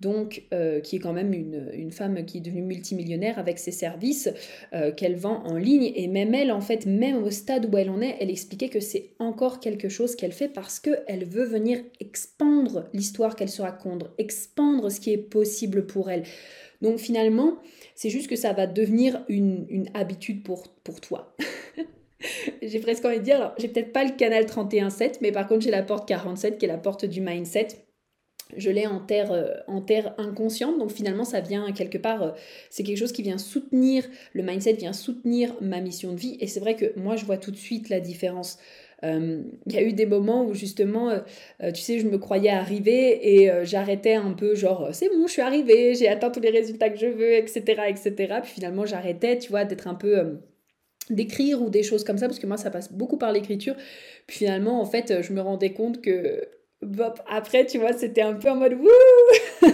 donc 0.02 0.44
euh, 0.52 0.82
qui 0.82 0.96
est 0.96 1.00
quand 1.00 1.14
même 1.14 1.32
une, 1.32 1.92
femme 1.92 2.26
qui 2.26 2.40
est 2.40 2.42
devenue 2.42 2.64
multimillionnaire 2.64 3.38
avec 3.38 3.60
ses 3.60 3.72
services 3.72 4.30
euh, 4.74 4.92
qu'elle 4.92 5.16
vend 5.16 5.44
en 5.46 5.58
ligne. 5.58 5.92
Et 5.96 6.08
même 6.08 6.34
elle, 6.34 6.52
en 6.52 6.60
fait, 6.60 6.86
même 6.88 7.24
au 7.24 7.30
stade 7.30 7.72
où 7.72 7.78
elle 7.78 7.90
en 7.90 8.02
est, 8.02 8.18
elle 8.20 8.32
expliquait 8.32 8.70
que 8.70 8.80
c'est 8.80 9.12
encore 9.20 9.60
quelque 9.60 9.90
chose 9.90 10.16
qu'elle 10.16 10.32
fait 10.32 10.48
parce 10.48 10.80
qu'elle 10.80 11.26
veut 11.26 11.46
venir 11.46 11.80
expandre 12.00 12.90
l'histoire 12.94 13.36
qu'elle 13.36 13.50
se 13.50 13.62
raconte, 13.62 14.10
expandre 14.18 14.92
ce 14.92 15.00
qui 15.00 15.12
est 15.12 15.18
possible 15.18 15.86
pour 15.86 16.10
elle. 16.10 16.24
Donc 16.82 16.98
finalement, 16.98 17.60
c'est 17.94 18.10
juste 18.10 18.28
que 18.28 18.36
ça 18.36 18.54
va 18.54 18.66
devenir 18.66 19.24
une, 19.30 19.88
habitude 19.94 20.42
pour, 20.42 20.68
pour 20.84 21.00
toi. 21.00 21.36
j'ai 22.62 22.80
presque 22.80 23.06
envie 23.06 23.20
de 23.20 23.24
dire, 23.24 23.38
alors 23.38 23.54
j'ai 23.58 23.68
peut-être 23.68 23.92
pas 23.92 24.04
le 24.04 24.12
canal 24.12 24.46
31.7, 24.46 25.18
mais 25.22 25.32
par 25.32 25.48
contre 25.48 25.62
j'ai 25.62 25.72
la 25.72 25.84
porte 25.84 26.08
47 26.08 26.58
qui 26.58 26.66
est 26.66 26.68
la 26.68 26.78
porte 26.78 27.06
du 27.06 27.22
mindset 27.22 27.68
je 28.58 28.70
l'ai 28.70 28.88
en 28.88 29.00
terre, 29.00 29.32
euh, 29.32 29.54
en 29.68 29.82
terre 29.82 30.14
inconsciente, 30.18 30.78
donc 30.78 30.92
finalement 30.92 31.24
ça 31.24 31.42
vient 31.42 31.72
quelque 31.72 31.98
part, 31.98 32.24
euh, 32.24 32.32
c'est 32.70 32.84
quelque 32.84 32.98
chose 32.98 33.12
qui 33.12 33.22
vient 33.22 33.38
soutenir, 33.38 34.06
le 34.34 34.44
mindset 34.44 34.74
vient 34.74 34.94
soutenir 34.94 35.56
ma 35.62 35.80
mission 35.80 36.14
de 36.14 36.20
vie, 36.20 36.38
et 36.40 36.48
c'est 36.48 36.60
vrai 36.60 36.76
que 36.76 36.98
moi 37.00 37.16
je 37.16 37.26
vois 37.26 37.38
tout 37.38 37.52
de 37.52 37.58
suite 37.58 37.90
la 37.90 38.00
différence. 38.00 38.58
Euh, 39.04 39.42
il 39.66 39.74
y 39.74 39.78
a 39.78 39.82
eu 39.82 39.94
des 39.94 40.06
moments 40.06 40.46
où 40.46 40.54
justement, 40.54 41.12
tu 41.74 41.82
sais, 41.82 41.98
je 41.98 42.08
me 42.08 42.20
croyais 42.20 42.52
arriver 42.52 43.42
et 43.44 43.50
j'arrêtais 43.64 44.14
un 44.14 44.34
peu, 44.34 44.54
genre, 44.54 44.90
c'est 44.92 45.10
bon, 45.10 45.26
je 45.26 45.32
suis 45.32 45.42
arrivée, 45.42 45.96
j'ai 45.96 46.08
atteint 46.08 46.30
tous 46.30 46.40
les 46.40 46.52
résultats 46.52 46.92
que 46.92 47.00
je 47.00 47.08
veux, 47.08 47.34
etc., 47.34 47.62
etc. 47.88 48.14
Puis 48.44 48.52
finalement, 48.52 48.86
j'arrêtais, 48.86 49.40
tu 49.40 49.50
vois, 49.50 49.66
d'être 49.66 49.88
un 49.88 49.96
peu 49.96 50.38
d'écrire 51.10 51.62
ou 51.62 51.70
des 51.70 51.84
choses 51.84 52.04
comme 52.04 52.18
ça, 52.18 52.28
parce 52.28 52.40
que 52.40 52.48
moi, 52.48 52.58
ça 52.58 52.70
passe 52.70 52.92
beaucoup 52.92 53.18
par 53.18 53.32
l'écriture. 53.32 53.76
Puis 54.28 54.38
finalement, 54.38 54.82
en 54.82 54.86
fait, 54.86 55.22
je 55.22 55.34
me 55.34 55.42
rendais 55.42 55.74
compte 55.74 56.02
que 56.02 56.48
après, 57.28 57.68
tu 57.68 57.78
vois, 57.78 57.94
c'était 57.94 58.22
un 58.22 58.34
peu 58.34 58.50
en 58.50 58.56
mode 58.56 58.74
wouh 58.74 58.90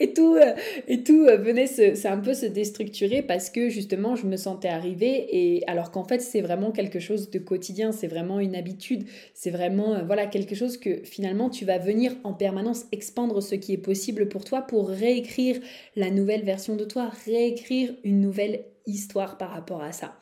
Et 0.00 0.12
tout, 0.12 0.34
euh, 0.34 0.54
et 0.86 1.02
tout 1.02 1.24
euh, 1.24 1.38
venait 1.38 1.66
c'est 1.66 2.06
un 2.06 2.18
peu 2.18 2.34
se 2.34 2.44
déstructurer 2.46 3.22
parce 3.22 3.48
que 3.48 3.70
justement, 3.70 4.16
je 4.16 4.26
me 4.26 4.36
sentais 4.36 4.68
arrivée 4.68 5.26
et 5.30 5.66
alors 5.66 5.90
qu'en 5.90 6.04
fait, 6.04 6.20
c'est 6.20 6.42
vraiment 6.42 6.72
quelque 6.72 7.00
chose 7.00 7.30
de 7.30 7.38
quotidien, 7.38 7.92
c'est 7.92 8.06
vraiment 8.06 8.38
une 8.38 8.54
habitude, 8.54 9.06
c'est 9.32 9.50
vraiment 9.50 9.94
euh, 9.94 10.02
voilà 10.02 10.26
quelque 10.26 10.54
chose 10.54 10.76
que 10.76 11.02
finalement 11.04 11.48
tu 11.48 11.64
vas 11.64 11.78
venir 11.78 12.14
en 12.24 12.34
permanence 12.34 12.84
expandre 12.92 13.42
ce 13.42 13.54
qui 13.54 13.72
est 13.72 13.78
possible 13.78 14.28
pour 14.28 14.44
toi 14.44 14.62
pour 14.62 14.88
réécrire 14.88 15.58
la 15.96 16.10
nouvelle 16.10 16.42
version 16.42 16.76
de 16.76 16.84
toi, 16.84 17.10
réécrire 17.24 17.94
une 18.04 18.20
nouvelle 18.20 18.64
histoire 18.86 19.38
par 19.38 19.50
rapport 19.50 19.82
à 19.82 19.92
ça. 19.92 20.16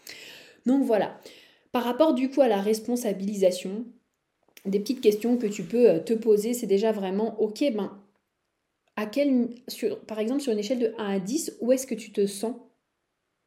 Donc 0.67 0.85
voilà. 0.85 1.19
Par 1.73 1.83
rapport 1.83 2.15
du 2.15 2.31
coup 2.31 2.41
à 2.41 2.49
la 2.49 2.61
responsabilisation, 2.61 3.85
des 4.65 4.81
petites 4.81 5.01
questions 5.01 5.37
que 5.37 5.47
tu 5.47 5.63
peux 5.63 5.89
euh, 5.91 5.99
te 5.99 6.15
poser, 6.15 6.55
c'est 6.55 6.67
déjà 6.67 6.93
vraiment, 6.93 7.41
ok, 7.41 7.65
ben, 7.75 7.99
à 8.97 9.07
quel, 9.07 9.51
sur, 9.69 10.01
par 10.01 10.19
exemple 10.19 10.41
sur 10.41 10.53
une 10.53 10.59
échelle 10.59 10.79
de 10.79 10.95
1 10.99 11.17
à 11.17 11.19
10, 11.19 11.59
où 11.61 11.73
est-ce 11.73 11.87
que 11.87 11.95
tu 11.95 12.13
te 12.13 12.27
sens 12.27 12.55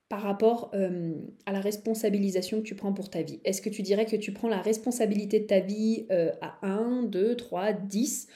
par 0.10 0.22
rapport 0.22 0.72
euh, 0.74 1.16
à 1.46 1.52
la 1.52 1.60
responsabilisation 1.60 2.60
que 2.60 2.66
tu 2.66 2.76
prends 2.76 2.94
pour 2.94 3.10
ta 3.10 3.22
vie? 3.22 3.40
Est-ce 3.46 3.62
que 3.62 3.70
tu 3.70 3.82
dirais 3.82 4.06
que 4.06 4.16
tu 4.16 4.32
prends 4.32 4.50
la 4.50 4.62
responsabilité 4.62 5.40
de 5.40 5.46
ta 5.46 5.60
vie 5.60 6.06
euh, 6.12 6.32
à 6.42 6.66
1, 6.66 7.04
2, 7.04 7.36
3, 7.36 7.74
10 7.74 8.28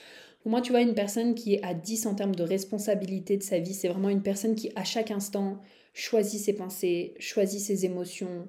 Pour 0.41 0.51
moi, 0.51 0.62
tu 0.62 0.71
vois, 0.71 0.82
une 0.82 0.95
personne 0.95 1.36
qui 1.36 1.55
est 1.55 1.63
à 1.63 1.73
10 1.73 2.05
en 2.08 2.15
termes 2.15 2.36
de 2.36 2.43
responsabilité 2.43 3.38
de 3.38 3.43
sa 3.43 3.60
vie, 3.60 3.73
c'est 3.73 3.89
vraiment 3.89 4.10
une 4.10 4.23
personne 4.23 4.55
qui, 4.55 4.71
à 4.75 4.84
chaque 4.84 5.12
instant, 5.12 5.62
choisit 5.93 6.39
ses 6.39 6.53
pensées, 6.53 7.13
choisit 7.19 7.60
ses 7.60 7.86
émotions, 7.86 8.47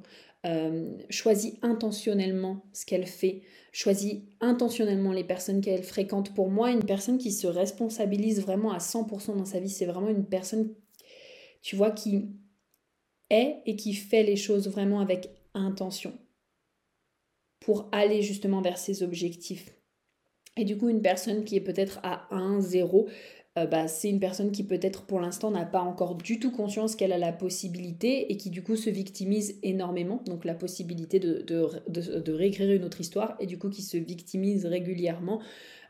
choisit 1.11 1.59
intentionnellement 1.63 2.65
ce 2.73 2.85
qu'elle 2.85 3.07
fait, 3.07 3.43
choisit 3.73 4.25
intentionnellement 4.41 5.13
les 5.13 5.25
personnes 5.25 5.61
qu'elle 5.61 5.85
fréquente. 5.85 6.35
Pour 6.35 6.51
moi, 6.51 6.71
une 6.71 6.85
personne 6.85 7.19
qui 7.19 7.33
se 7.33 7.47
responsabilise 7.47 8.41
vraiment 8.41 8.73
à 8.73 8.79
100% 8.79 9.37
dans 9.37 9.45
sa 9.45 9.61
vie, 9.61 9.71
c'est 9.71 9.87
vraiment 9.87 10.09
une 10.09 10.27
personne, 10.27 10.75
tu 11.63 11.77
vois, 11.77 11.91
qui 11.91 12.29
est 13.31 13.63
et 13.67 13.77
qui 13.77 13.95
fait 13.95 14.25
les 14.25 14.37
choses 14.37 14.69
vraiment 14.69 15.01
avec 15.01 15.31
intention 15.55 16.13
pour 17.61 17.89
aller 17.93 18.23
justement 18.23 18.61
vers 18.61 18.79
ses 18.79 19.03
objectifs. 19.03 19.71
Et 20.57 20.65
du 20.65 20.77
coup, 20.77 20.89
une 20.89 21.01
personne 21.01 21.45
qui 21.45 21.57
est 21.57 21.61
peut-être 21.61 22.01
à 22.03 22.27
1, 22.35 22.61
0, 22.61 23.09
euh, 23.59 23.67
bah, 23.67 23.87
c'est 23.87 24.09
une 24.09 24.21
personne 24.21 24.51
qui 24.51 24.65
peut-être 24.65 25.03
pour 25.03 25.21
l'instant 25.21 25.51
n'a 25.51 25.67
pas 25.67 25.83
encore 25.83 26.15
du 26.15 26.41
tout 26.41 26.51
conscience 26.51 26.97
qu'elle 26.97 27.13
a 27.13 27.19
la 27.19 27.33
possibilité 27.33 28.33
et 28.33 28.39
qui 28.39 28.49
du 28.49 28.63
coup 28.63 28.77
se 28.77 28.89
victimise 28.89 29.59
énormément, 29.63 30.23
donc 30.25 30.47
la 30.47 30.55
possibilité 30.55 31.19
de, 31.19 31.43
de, 31.43 32.33
réécrire 32.33 32.73
une 32.73 32.85
autre 32.85 33.03
histoire 33.03 33.37
et 33.41 33.47
du 33.47 33.59
coup 33.59 33.69
qui 33.69 33.83
se 33.83 33.99
victimise 33.99 34.65
régulièrement. 34.65 35.41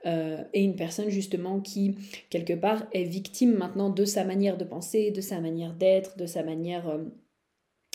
Euh, 0.05 0.43
et 0.53 0.65
une 0.65 0.75
personne 0.75 1.11
justement 1.11 1.61
qui 1.61 1.95
quelque 2.29 2.55
part 2.55 2.89
est 2.93 3.05
victime 3.05 3.55
maintenant 3.55 3.89
de 3.89 4.05
sa 4.05 4.25
manière 4.25 4.59
de 4.59 4.65
penser, 4.65 5.13
de 5.13 5.21
sa 5.21 5.41
manière 5.41 5.75
d'être, 5.75 6.19
de 6.19 6.27
sa 6.27 6.43
manière 6.43 6.89
euh, 6.89 7.05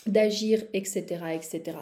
d'agir, 0.06 0.64
etc., 0.72 1.04
etc. 1.34 1.80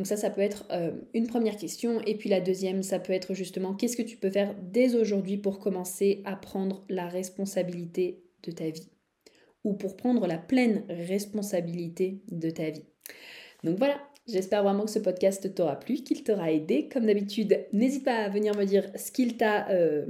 Donc 0.00 0.06
ça, 0.06 0.16
ça 0.16 0.30
peut 0.30 0.40
être 0.40 0.64
euh, 0.70 0.92
une 1.12 1.26
première 1.26 1.58
question. 1.58 2.00
Et 2.06 2.14
puis 2.14 2.30
la 2.30 2.40
deuxième, 2.40 2.82
ça 2.82 2.98
peut 2.98 3.12
être 3.12 3.34
justement 3.34 3.74
qu'est-ce 3.74 3.98
que 3.98 4.02
tu 4.02 4.16
peux 4.16 4.30
faire 4.30 4.54
dès 4.72 4.94
aujourd'hui 4.94 5.36
pour 5.36 5.58
commencer 5.58 6.22
à 6.24 6.36
prendre 6.36 6.86
la 6.88 7.06
responsabilité 7.06 8.24
de 8.42 8.50
ta 8.50 8.70
vie? 8.70 8.88
Ou 9.62 9.74
pour 9.74 9.98
prendre 9.98 10.26
la 10.26 10.38
pleine 10.38 10.84
responsabilité 10.88 12.22
de 12.30 12.48
ta 12.48 12.70
vie? 12.70 12.86
Donc 13.62 13.76
voilà, 13.76 14.00
J'espère 14.26 14.62
vraiment 14.62 14.84
que 14.84 14.90
ce 14.90 15.00
podcast 15.00 15.54
t'aura 15.54 15.78
plu, 15.80 15.96
qu'il 15.96 16.22
t'aura 16.22 16.52
aidé. 16.52 16.88
Comme 16.88 17.06
d'habitude, 17.06 17.66
n'hésite 17.72 18.04
pas 18.04 18.14
à 18.14 18.28
venir 18.28 18.56
me 18.56 18.64
dire 18.64 18.88
ce 18.94 19.10
qu'il 19.10 19.36
t'a 19.36 19.68
euh, 19.70 20.06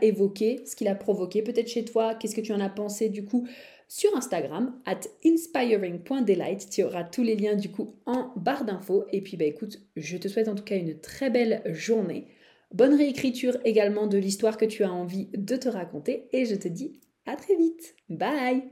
évoqué, 0.00 0.62
ce 0.64 0.74
qu'il 0.74 0.88
a 0.88 0.94
provoqué, 0.94 1.42
peut-être 1.42 1.68
chez 1.68 1.84
toi, 1.84 2.14
qu'est-ce 2.14 2.34
que 2.34 2.40
tu 2.40 2.52
en 2.52 2.60
as 2.60 2.70
pensé 2.70 3.10
du 3.10 3.24
coup 3.24 3.46
sur 3.94 4.16
Instagram, 4.16 4.74
at 4.86 5.02
inspiring.delight. 5.24 6.68
Tu 6.68 6.82
auras 6.82 7.04
tous 7.04 7.22
les 7.22 7.36
liens 7.36 7.54
du 7.54 7.70
coup 7.70 7.94
en 8.06 8.32
barre 8.34 8.64
d'infos. 8.64 9.04
Et 9.12 9.20
puis 9.20 9.36
bah 9.36 9.44
écoute, 9.44 9.78
je 9.94 10.16
te 10.16 10.26
souhaite 10.26 10.48
en 10.48 10.56
tout 10.56 10.64
cas 10.64 10.74
une 10.74 10.98
très 10.98 11.30
belle 11.30 11.62
journée. 11.66 12.26
Bonne 12.72 12.94
réécriture 12.94 13.56
également 13.64 14.08
de 14.08 14.18
l'histoire 14.18 14.56
que 14.56 14.64
tu 14.64 14.82
as 14.82 14.92
envie 14.92 15.28
de 15.32 15.54
te 15.54 15.68
raconter. 15.68 16.28
Et 16.32 16.44
je 16.44 16.56
te 16.56 16.66
dis 16.66 17.02
à 17.24 17.36
très 17.36 17.54
vite. 17.54 17.94
Bye 18.08 18.64